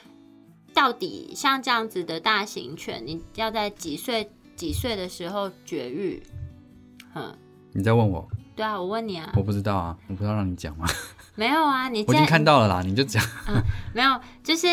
[0.74, 6.22] 到底像这样子的大型犬，你要在几岁几岁的时候绝育？
[7.14, 7.34] 嗯，
[7.72, 10.86] 你在问我，对啊，我问你啊，我不知道啊，我不知道让你讲吗？
[11.36, 13.24] 没有啊，你我已经看到了啦，你就讲。
[13.94, 14.66] 没有，就是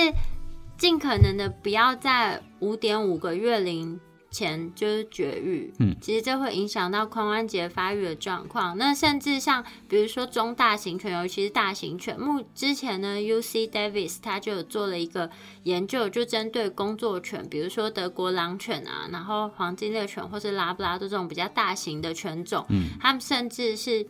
[0.78, 3.98] 尽可能的不要在五点五个月龄
[4.32, 8.78] 前就是绝育，嗯，其实这会影响到髋关节发育的状况。
[8.78, 15.30] 那甚至像比如说中大型犬，尤其是大型犬，目之前呢，U C Davis 他就有做了一个
[15.64, 24.08] 研究，就针对工作犬，比如说德国狼犬啊，然后黄金猎犬或是拉布拉多这种比较大型的犬种，嗯，他们甚至是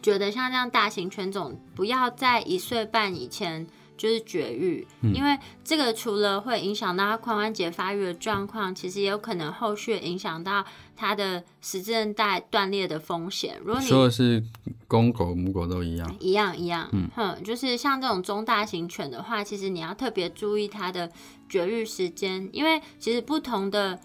[0.00, 3.66] 觉得像这样大型犬种不要在一岁半以前。
[4.02, 4.84] 就是绝育，
[5.14, 10.64] 因为这个除了会影响到它髋关节发育的状况，其实也有可能后续影响到
[10.96, 13.60] 它的十字韧带断裂的风险。
[13.64, 14.42] 如果你说的是
[14.88, 21.08] 公狗母狗都一样，一样一样，嗯哼，就是像这种中大型犬的话，其实你要特别注意它的
[21.48, 24.00] 绝育时间，因为其实不同的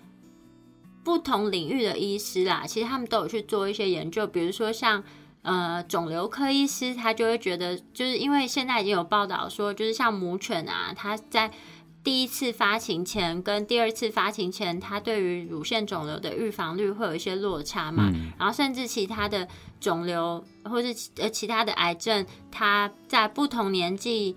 [1.03, 5.03] 不同领域的医师啦，其实他们都有去做一些研究，比如说像。
[5.47, 11.49] 呃，肿瘤科医师他就会觉得，就是因为现在已经有报道说，就是像母犬啊，它在
[12.03, 18.12] 第一次发情前跟第二次发情前，它对于乳腺肿瘤的预防率会有一些落差嘛。
[18.38, 19.47] 然后甚至其他的
[19.79, 24.36] 肿瘤或是呃其他的癌症，它在不同年纪。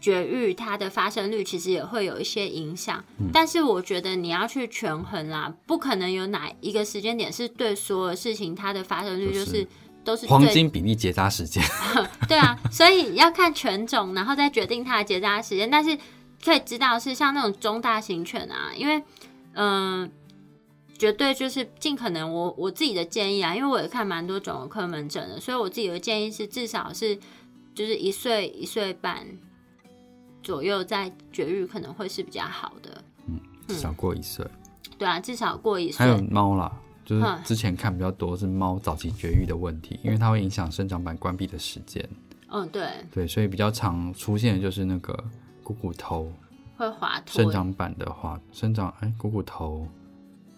[0.00, 9.66] 绝育它的发生率其实也会有一些影响，但是我觉得你要去权衡啦，不可能有哪一个时间点是对所有事情它的发生率就是
[10.04, 11.60] 都是黄金比例结扎时间。
[12.28, 15.68] 对啊，所以要看犬种，然后再决定它的结扎时间。
[15.68, 15.98] 但是
[16.44, 19.02] 可以知道是像那种中大型犬啊，因为
[19.54, 20.08] 嗯，
[20.96, 27.18] 绝对就是尽可能我我自己的建议啊，因为我也看蛮多肿瘤科门诊的，所以我自己的建议是至少是
[27.74, 29.26] 就是一岁一岁半。
[30.48, 34.42] 左右再绝育可能会是比较好的，嗯，至少过一岁，
[34.96, 35.98] 对啊，至少过一岁。
[35.98, 36.72] 还有猫啦，
[37.04, 42.02] 就是之前看比较多是猫早期绝育的问题，因为它会影响生长板关闭的时间。
[42.48, 45.22] 嗯，对，对，所以比较常出现的就是那个
[45.62, 46.32] 股骨头
[46.78, 49.86] 会滑脱，生长板的滑生长，哎，股骨头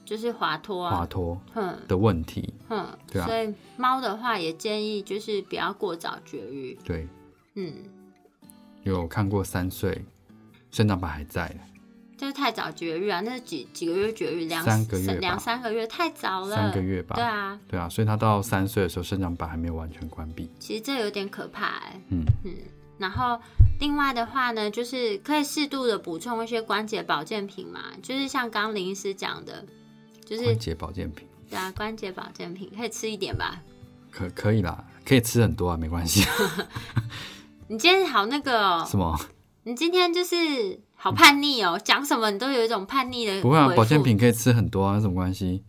[0.04, 0.98] 就是滑脱啊。
[0.98, 1.76] 滑脱嗯。
[1.88, 3.26] 的问题，嗯，对啊。
[3.26, 7.08] 所以猫的话也建议就是不要过早绝育，对，
[7.56, 7.74] 嗯。
[8.84, 10.04] 有看过三岁，
[10.70, 11.56] 生长板还在的，
[12.16, 13.20] 就是太早绝育啊！
[13.20, 14.44] 那是几几个月绝育？
[14.44, 16.54] 两三个月，两三个月太早了。
[16.56, 17.16] 三个月吧？
[17.16, 20.50] 对啊，对啊，所以他到三岁的时候，生长板还没有完全关闭。
[20.58, 22.00] 其实这有点可怕哎。
[22.10, 22.52] 嗯嗯。
[22.98, 23.40] 然后
[23.78, 29.64] 另外的话呢，就是可以适度的补充一些关节保健品嘛，就是像刚林医师讲的，
[30.26, 31.26] 就是关节保健品。
[31.48, 33.62] 对啊，关节保健品可以吃一点吧？
[34.10, 36.22] 可可以啦，可以吃很多啊，没关系。
[37.70, 38.84] 你今天好那个哦？
[38.84, 39.16] 什么？
[39.62, 43.40] 你今天就是好叛逆哦，讲什么你都有一种叛逆的。
[43.40, 45.62] 不会啊，保健品可以吃很多啊，有什么关系？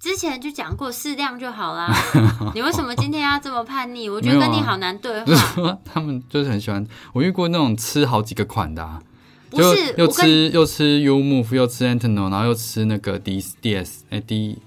[0.00, 1.94] 之前就讲过适量就好啦。
[2.56, 4.08] 你为什么今天要这么叛逆？
[4.08, 5.78] 我觉得跟你好难对话。
[5.84, 9.02] 他们就是很喜欢，我遇过那种吃好几个款的，啊
[9.50, 14.58] 不是又吃又吃 U Move，又吃 Antino，然后又吃那个 D D S 哎 D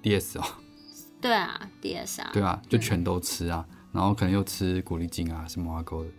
[0.00, 0.44] D S 哦。
[1.20, 2.30] 对啊，D S 啊。
[2.32, 3.66] 对啊，就全都吃啊。
[3.92, 6.10] 然后可能又吃古力精啊，什么阿狗的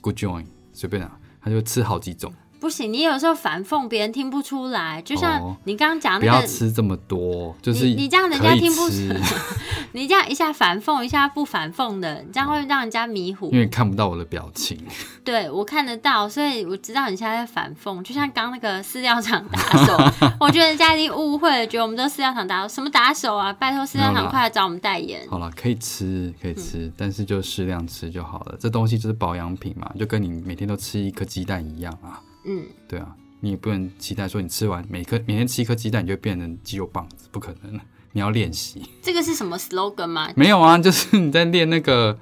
[0.00, 2.32] ，Good Join，随便啊，他就吃好几种。
[2.60, 8.96] 不行，你有时候反讽别人听不出来，就像你刚刚讲那个，不要吃这么多，就是你这样人家听不出。
[9.92, 13.50] 你这样一下反讽，一下不反讽的，这样会让人家迷糊。
[13.50, 14.78] 因为看不到我的表情。
[15.24, 18.00] 对我看得到，所以我知道你现在在反讽。
[18.04, 19.96] 就像刚那个饲料厂打手，
[20.38, 23.52] 我觉得人家已经误会了，觉得我们都饲料厂打手，什么打手啊？
[23.52, 25.26] 拜托饲料厂快来找我们代言。
[25.28, 28.56] 好了，可以吃，可以吃，但是就适量吃就好了。
[28.60, 32.22] 这东西就是保养品嘛，就跟你每天都吃一颗鸡蛋一样啊。
[32.44, 37.80] 嗯，对啊，你也不能期待说你吃完每颗每天吃一颗鸡蛋你就变成肌肉棒子，不可能。
[38.12, 38.82] 你要练习。
[39.00, 40.32] 这个是什么 slogan 吗？
[40.34, 42.18] 没有啊， 就是你在练那个，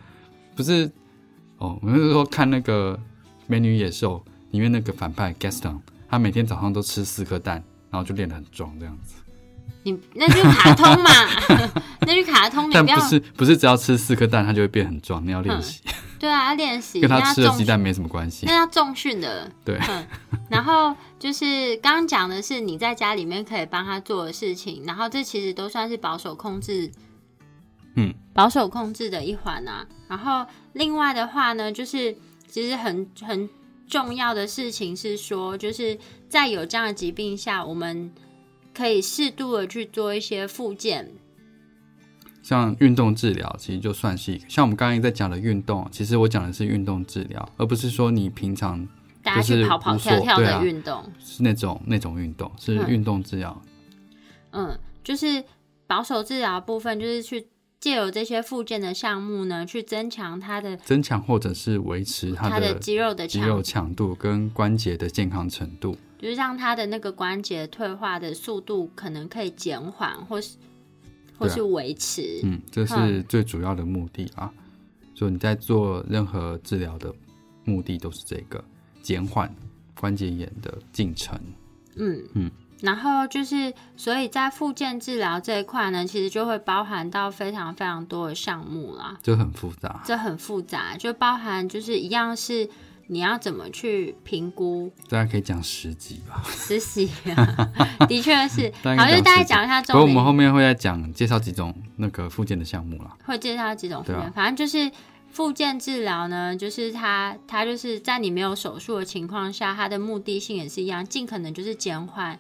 [0.54, 0.90] 不是
[1.56, 2.94] 哦，我们是说看那个
[3.46, 5.78] 《美女野兽》里面那个反派 Gaston，
[6.10, 9.14] 他每天早上都吃四颗蛋，然后就练得很壮这样子。
[9.84, 11.10] 你那就卡通嘛，
[12.06, 12.68] 那就卡通。
[12.70, 15.24] 但不是不是只要吃四颗蛋，它就会变很壮。
[15.24, 15.80] 你要练习。
[16.18, 17.00] 对啊，要练习。
[17.02, 18.44] 跟他吃的鸡蛋没什么关系。
[18.46, 19.50] 那要重训的。
[19.64, 19.78] 对。
[20.50, 26.90] 然后就是刚刚讲的是你在家里面可以帮他做的事情，然后这其实都算是保守控制，
[27.94, 29.86] 嗯，保守控制的一环啊。
[30.08, 32.16] 然后另外的话呢，就是
[32.48, 33.48] 其实很很
[33.86, 35.96] 重要的事情是说，就是
[36.28, 38.12] 在有这样的疾病下，我们
[38.78, 41.10] 可以适度的去做一些复健。
[42.40, 48.88] 像运动治疗，其实就算是一个像我们刚刚在讲的运动，其实我讲的是运动治疗，而不是说你平常
[49.20, 53.60] 大家去跑跑跳跳的运动，是那种那种运动，是运动治疗。
[54.52, 55.44] 嗯，就是
[55.88, 57.48] 保守治疗部分，就是去
[57.80, 65.98] 借由这些附件的项目呢，去增强它的增强或者是维持它的肌肉的肌肉强度跟关节的健康程度。
[66.18, 70.56] 就是让他的那个关节退化的速度可能可以减缓，或是
[71.38, 72.40] 或是维持。
[72.42, 74.52] 嗯，这是最主要的目的啊。
[75.14, 77.14] 所以你在做任何治疗的
[77.64, 78.62] 目的都是这个，
[79.02, 79.52] 减缓
[79.98, 81.38] 关节炎的进程。
[81.96, 82.50] 嗯嗯
[82.80, 90.00] 然后就是，所以在复健治疗这一块呢，其实就会包含到非常非常多的项目啦，就很复杂。
[90.04, 92.70] 这很复杂，就包含就是一样是
[93.08, 94.92] 你要怎么去评估？
[95.08, 97.10] 大家可以讲十集吧，实习、
[98.08, 103.16] 的确是，好，就大概讲一下不过我，们后面会再讲介绍几种那个附件的项目啦。
[103.24, 104.32] 会介绍几种复健，对啊。
[104.34, 104.90] 反正就是。
[105.30, 112.36] 复健治疗呢，就是它，它就是在你没有手术的情况下，它的目的性也是一样，尽可能就是减缓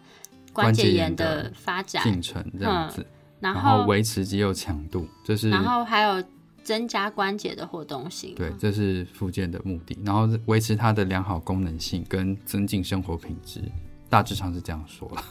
[0.54, 3.06] 关节炎的发展，进程这样子，
[3.40, 6.24] 然然后后维持肌肉强度，这是然后还有
[6.68, 8.34] 增加关节的活动性。
[8.34, 9.98] 对，这是附件的目的。
[10.04, 13.62] 然后维持它的良好功能性跟增进生活品质，
[14.10, 15.24] 大致上是这样说了。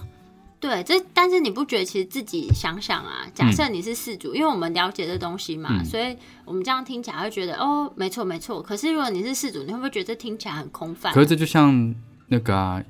[0.59, 8.59] 对，这但是你不觉得其实自己想想啊，假设你是事主，因为我们了解这东西嘛，嗯所以我们这样听起来会觉得哦，没错没错。
[8.59, 11.19] 可是如果你是事主，你会不会觉得这听起来很空泛可？
[11.21, 11.93] 是这就像
[12.25, 12.83] 那个啊，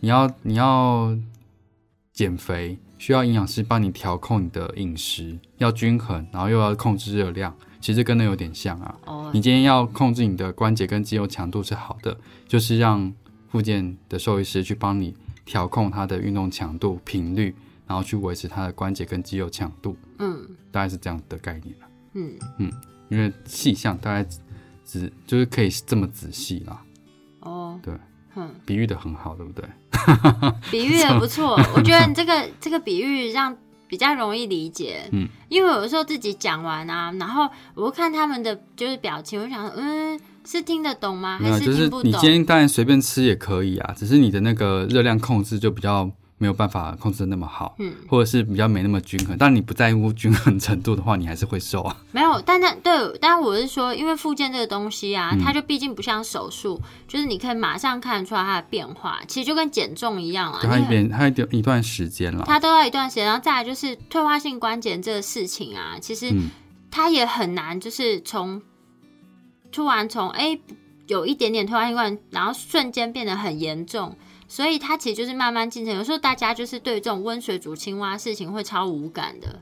[0.00, 1.14] 你要你要
[2.14, 8.94] 减肥，需要营养师帮你调控你的饮食，要均衡，然后又要控制热量，其实跟那有点像啊。
[9.06, 12.16] 哦，你今天要控制你的关节跟肌肉强度是好的，
[12.46, 13.12] 就是让
[13.48, 15.14] 复健的兽医师去帮你
[15.44, 17.54] 调控它的运动强度、频率，
[17.86, 20.46] 然后去维持它的关节跟肌肉强度，嗯。
[20.70, 22.38] 大概是这样的概念啦嗯。
[23.08, 24.24] 因为细项大概
[24.84, 26.80] 只就是可以这么仔细啦，
[27.40, 27.92] 哦，对，
[28.36, 29.64] 嗯，比喻的很好，对不对？
[30.70, 33.56] 比喻的不错，我觉得你这个 这个比喻让
[33.90, 35.08] 比较容易理解。
[35.10, 41.38] 嗯，因为有的时候自己讲完啊，然后我看他们的就是表情，我想说，嗯，是听得懂吗？
[41.38, 42.08] 还就是听不懂？
[42.08, 46.08] 你今天当然随便吃也可以啊，只是你的那个热量控制就比较
[46.40, 49.36] 没有办法控制的那么好，嗯，或者是比较没那么均衡。
[49.38, 51.94] 但你不在乎均衡程度的话，你还是会瘦啊。
[52.12, 66.48] 没有，但但对，但我是说，因为复健这个东西啊，嗯它就毕竟不像手术，就是你可以马上看得出来它的变化，其实就跟减重一样啊，它一你很边它一点一段时间了，它都要一段时间，然后再来就是退化性关节这个事情啊，其实嗯
[66.90, 68.62] 它也很难，就是从
[69.70, 70.58] 突然从哎、
[71.06, 74.16] 有一点点退化性关节，然后瞬间变得很严重。
[74.50, 79.60] 所以它其实就是慢慢进程，有时候大家就是对于这种温水煮青蛙事情会超无感的，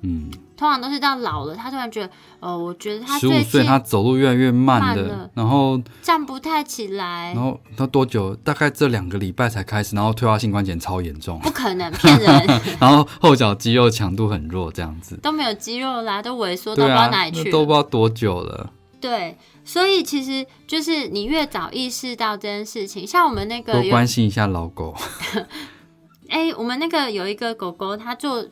[0.00, 2.10] 嗯，通常都是到老了，他突然觉得，
[2.40, 8.34] 哦，我觉得他十五岁他走路越来越慢的慢了，然后站不太起来然，后他多久？
[8.36, 12.46] 大概这两个礼拜才开始，然后退化性关节炎超严重，不可能骗人，
[12.80, 15.18] 然后后脚肌肉强度很弱，这样子。
[15.18, 18.72] 都没有肌肉啦，都萎缩到不知道哪里去了都不知道多久了。
[19.00, 24.96] 对，所以其实就是你越早意识到这件事情，像我们那个多有，关心一下老狗。
[26.28, 28.46] 哎、我们那个有一个狗狗，它做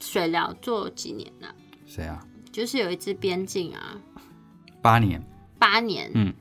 [0.00, 1.54] 水疗做几年了、
[1.86, 2.20] 谁啊？
[2.50, 3.96] 就是有一只边境啊，
[4.82, 5.22] 八年，
[5.56, 6.34] 八年，嗯，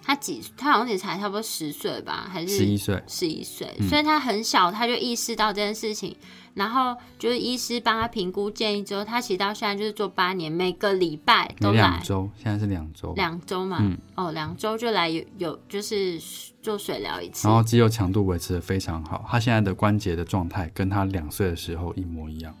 [0.00, 3.02] 它几，它好像也才差不多十岁吧，还是十一岁。
[3.08, 3.88] 十一岁，嗯。
[3.88, 6.16] 所以他很小，他就意识到这件事情，
[6.56, 11.74] 然后就是医师帮他评估建议之后，他其实到现在就是做八年，每个礼拜都来。
[11.74, 13.98] 两周，现在是两周，两周嘛，嗯。
[14.14, 16.18] 哦，两周就来有有就是
[16.62, 17.46] 做水疗一次。
[17.46, 22.54] 然，后肌肉强度维持的非常好，他现在的关节的状态跟他两岁的时候一模一样。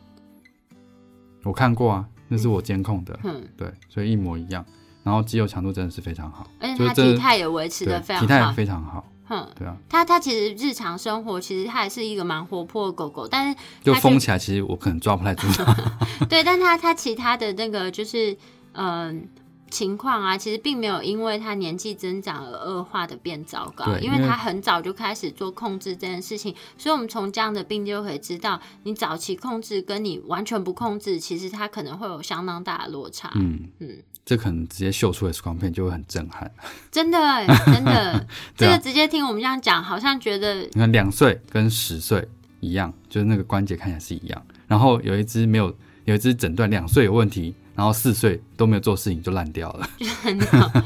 [1.42, 4.62] 我看过啊，那是我监控的，嗯，对，所以一模一样。
[5.02, 15.64] 然后肌肉强度真的是非常好，而且他体态也维持的，非常好体态也，非常好，哼，对啊，它它其实日常生活其实它也是一个蛮活泼的狗狗，但是就它封起来，其实我可能抓不太住它。
[16.28, 18.36] 对，但它它其他的那个就是
[18.72, 19.26] 嗯、
[19.70, 33.32] 情况啊，其实并没有因为它年纪增长而恶化的变糟糕，对因为因为他很早就开始做控制这件事情，所以我们从这样的病就可以知道，你早期控制跟你完全不控制，其实它可能会有相当大的落差。
[33.34, 36.52] 嗯嗯这可能直接秀出 X 光片就会很震撼。
[36.90, 44.42] 真的欸真的， 这个直接听我们这样讲，好像觉得你看两岁跟十岁一样，就是那个关节看起来是一样。
[44.66, 45.72] 然后有一只没有，
[46.06, 49.88] 有一只诊断两岁有问题，然后四岁都没有做事情就烂掉了。
[50.22, 50.82] 很好。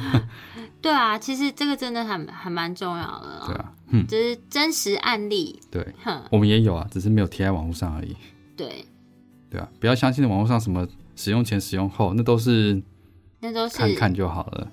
[0.83, 5.59] 对啊，其实这个真的很还蛮重要的哦，对啊，嗯，这是真实案例。
[5.71, 5.87] 对，
[6.31, 8.15] 我们也有啊，只是没有贴在网络上而已。
[8.55, 8.85] 对，
[9.51, 10.87] 对啊，不要相信网络上什么
[11.17, 12.83] 使用前、使用后，那都是
[13.41, 14.71] 那都是看看就好了。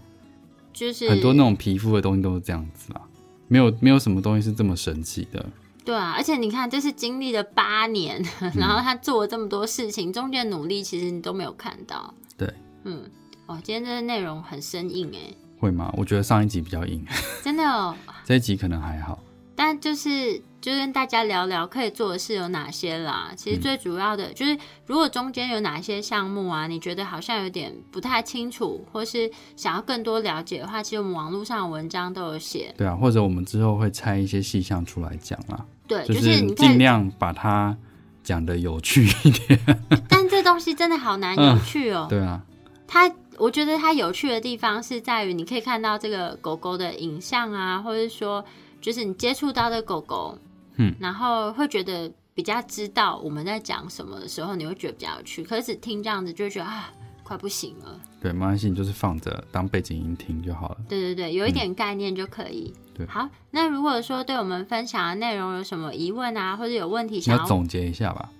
[0.73, 3.01] 就是很多那种皮肤的东西都是这样子啊，
[3.47, 5.43] 没有没有什么东西是这么神奇的。
[5.83, 8.21] 对啊，而且你看，这是经历了八年，
[8.55, 12.13] 然后他做了这么多事情，中间努力其实你都没有看到。
[12.37, 12.53] 对，
[12.83, 13.09] 嗯，
[13.45, 15.91] 哦，今天这个内容很生硬哎，会吗？
[15.97, 17.03] 我觉得上一集比较硬，
[17.41, 17.95] 真的哦，
[18.25, 19.17] 这一集可能还好。
[19.55, 23.31] 但就是就跟大家聊聊可以做的事有哪些啦。
[23.37, 32.73] 其实最主要的就是，如果中间有哪些项目啊，你觉得好像有点不太清楚，或是想要更多了解的话，其实我们网络上的文章都有写。
[32.77, 37.73] 对啊，或者我们之后会拆一些细项出来讲啦，对，就就是你尽量把它
[38.21, 39.57] 讲的有趣一点。
[40.09, 42.07] 但这东西真的好难有趣哦。
[42.09, 42.41] 对啊，
[42.85, 48.43] 它我觉得它有趣的地方是在于，你可以看到这个狗狗的影像啊，或者说
[48.81, 50.37] 就是你接触到的狗狗，
[50.77, 55.43] 嗯，然后会觉得比较知道我们在讲什么的时候，你会觉得比较有趣。
[55.43, 56.91] 可是只听这样子就会觉得啊，
[57.23, 57.99] 快不行了。
[58.21, 60.77] 对，没关系，你就是放着当背景音听就好了。
[60.89, 62.73] 对对对，有一点概念就可以。
[62.75, 68.31] 嗯对好，那如果说对我们分享的内容有什么疑问啊，或者有问题你想要要总结一下吧，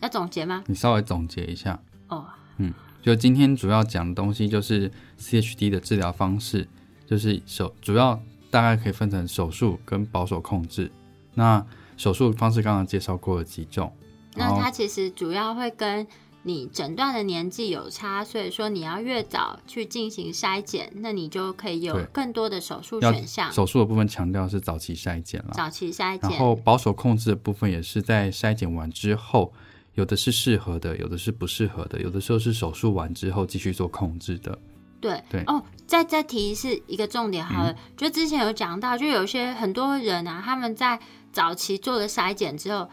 [0.00, 0.62] 要总结吗？
[0.68, 1.76] 你稍微总结一下。
[2.06, 2.24] 哦，
[2.58, 2.72] 嗯
[3.02, 6.68] 就今天主要讲的东西就是 CHD 的治疗方式，
[7.04, 10.88] 就是手主要大概可以分成手术跟保守控制。
[11.36, 11.64] 那
[11.96, 13.96] 手术方式刚刚介绍过了几种，
[14.34, 16.06] 那它其实主要会跟
[16.42, 23.52] 你诊断的年纪有差，所以说你要越早去进行筛检，那你就可以有更多的手术选项。
[23.52, 29.52] 手术的部分强调是早期筛检了，早期筛检，然后保守控制的部分也是在筛检完之后，
[29.94, 34.56] 有的是适合的，有的是不适合的，有的时候是手术完之后继续做控制的。
[35.00, 35.20] 对。
[35.28, 35.42] 对。
[35.46, 41.00] 哦，再再提是一个重点好了，就之前有讲到，就有些很多人啊，他们在
[41.36, 42.88] 早期做了筛检之后，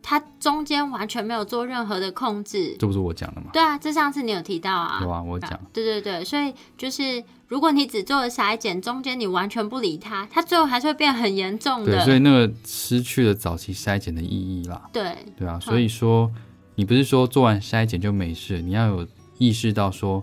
[0.00, 2.76] 他中间完全没有做任何的控制。
[2.78, 3.48] 这不是我讲的吗？
[3.52, 5.00] 对啊，这上次你有提到啊。
[5.02, 5.58] 有啊，我讲。
[5.72, 12.04] 对对对，所以就是如果你只做了筛检，中间你完全不理它，它最后还是会变很严重对，的。
[12.04, 14.88] 所以那个失去了早期筛检的意义啦。
[14.92, 16.30] 对对啊，所以说
[16.76, 19.04] 你不是说做完筛检就没事，你要有
[19.38, 20.22] 意识到说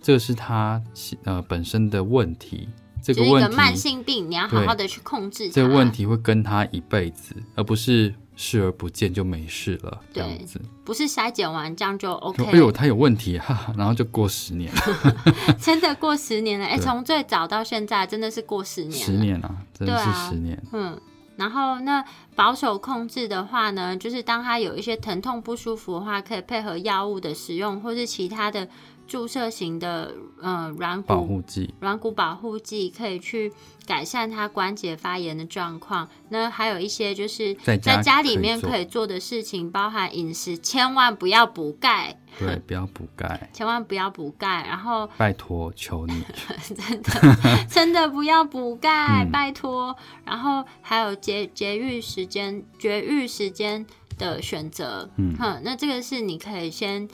[0.00, 0.82] 这是他
[1.24, 2.70] 呃本身的问题，
[3.04, 5.52] 这就是一个问题个慢性病，你要好好的去控制它。
[5.52, 10.58] 这个问题会跟他一辈子，而不是视而不见就没事了这样子。
[10.84, 14.72] 不是筛检完这样就 OK，说哎呦，他有问题，哈哈，然后就过十年，
[15.60, 16.64] 真的过十年了。
[16.66, 19.04] 哎，对从最早到现在真的是过十年了。
[19.04, 20.60] 十年啊，真的是十年。
[20.72, 20.98] 嗯，
[21.36, 28.68] 然后那保守控制的话呢，就是当他有一些疼痛不舒服的话，可以配合药物的使用，或是其他的
[29.06, 33.52] 注射型的呃软保骨护剂，软骨保护剂，可以去
[33.86, 36.08] 改善他关节发炎的状况。
[36.30, 46.24] 那还有一些就是在家里面可以做的事情，包含饮食，千万不要补钙，对，不要补钙，千万不要补钙，然后拜托，求你。
[46.74, 49.94] 真的真的不要补钙，嗯拜托。
[50.24, 53.84] 然后还有节节育时间、绝育时间
[54.16, 57.06] 的选择，嗯哼，那这个是你可以先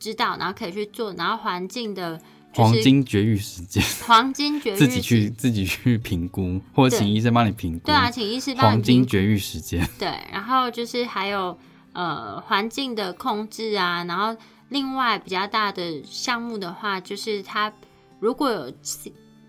[0.00, 2.20] 知道，然后可以去做，然后环境的。
[2.52, 7.86] 就是黄金绝育时间，黄金绝育自己去自己去评估，或者请医生帮你评估。
[7.86, 11.56] 对啊，请医师帮黄你评金绝育时间，对，然后就是还有
[11.92, 14.36] 呃环境的控制啊，然后
[14.68, 17.72] 另外比较大的项目的话，就是它
[18.18, 18.72] 如果有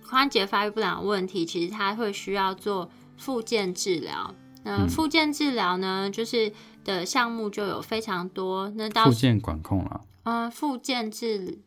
[0.07, 2.87] 关节发育不良的问题，其实它会需要做
[3.17, 4.31] 复健治疗。
[4.63, 8.71] 那嗯复健治疗呢，就是的项目就有非常多。
[8.75, 11.59] 那到附件管控了，嗯复健治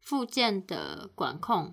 [0.00, 1.72] 复健的管控，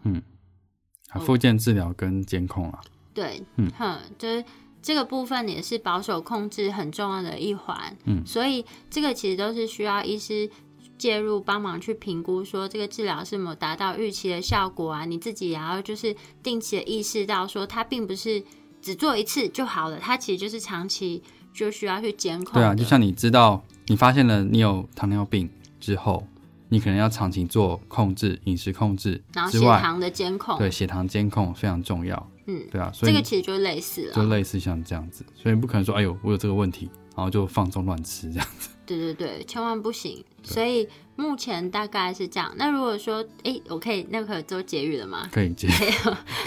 [1.10, 2.82] 啊附件治疗跟监控啊。
[3.14, 4.44] 对，嗯哼，就是
[4.82, 10.50] 这个部分也是保守控制很重要的一环，嗯所以这个其实都是需要医师
[10.98, 18.44] 介入帮忙去评估，说这个治疗是没有达到预期的效果啊，你自己也要就是定期的意识到说，它并不是
[18.82, 21.24] 只做一次就好了，它其实就是长期
[21.54, 22.56] 就需要去监控。
[22.56, 25.50] 对啊，就像你知道，你发现了你有糖尿病
[25.86, 26.26] 之后，
[26.68, 32.32] 你可能要长期做控制、饮食控制然后，血糖的监控，对血糖监控非常重要。
[32.48, 34.14] 嗯，对啊，所以这个其实就类似了。
[34.16, 38.70] 就类似像这样子，所以不可能说，哎呦，我有这个问题，然后就放纵乱吃这样子。
[38.86, 40.24] 对对对，千万不行。
[40.44, 42.52] 所以目前大概是这样。
[42.56, 45.28] 那如果说，哎，我可以那个可以做节育了吗？
[45.32, 45.68] 可以接，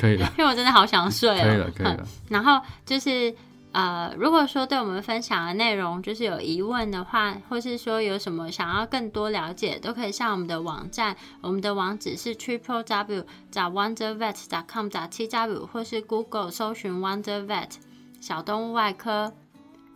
[0.01, 1.43] 可以了，因为我真的好想睡哦。
[1.43, 2.09] 可以了，可以嗯了。
[2.29, 3.35] 然后就是
[3.73, 17.73] 呃，如果说对我们分享的内容就是有疑问的话，或是说有什么想要更多了解，都可以上我们的网站，我们的网址是 triple w 找 wondervet com 找 t w 或是 Google 搜寻 Wonder Vet
[18.21, 19.33] 小动物外科。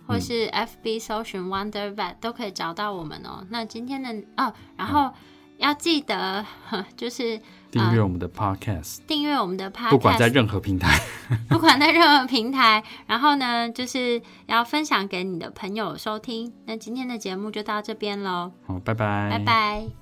[0.05, 3.47] 或是 FB 搜寻 Wonder Vet 都可以找到我们哦。
[3.51, 5.13] 那今天的哦，然后
[5.59, 6.45] 要记得
[6.97, 7.41] 就是
[7.73, 11.01] 订阅我们的 podcast，订阅我们的 Podcast，不管在任何平台。
[11.49, 16.53] 不管在任何平台，然后呢，就是要分享给你的朋友收听。
[16.67, 20.02] 那今天的节目就到这边喽，好，拜拜，拜拜。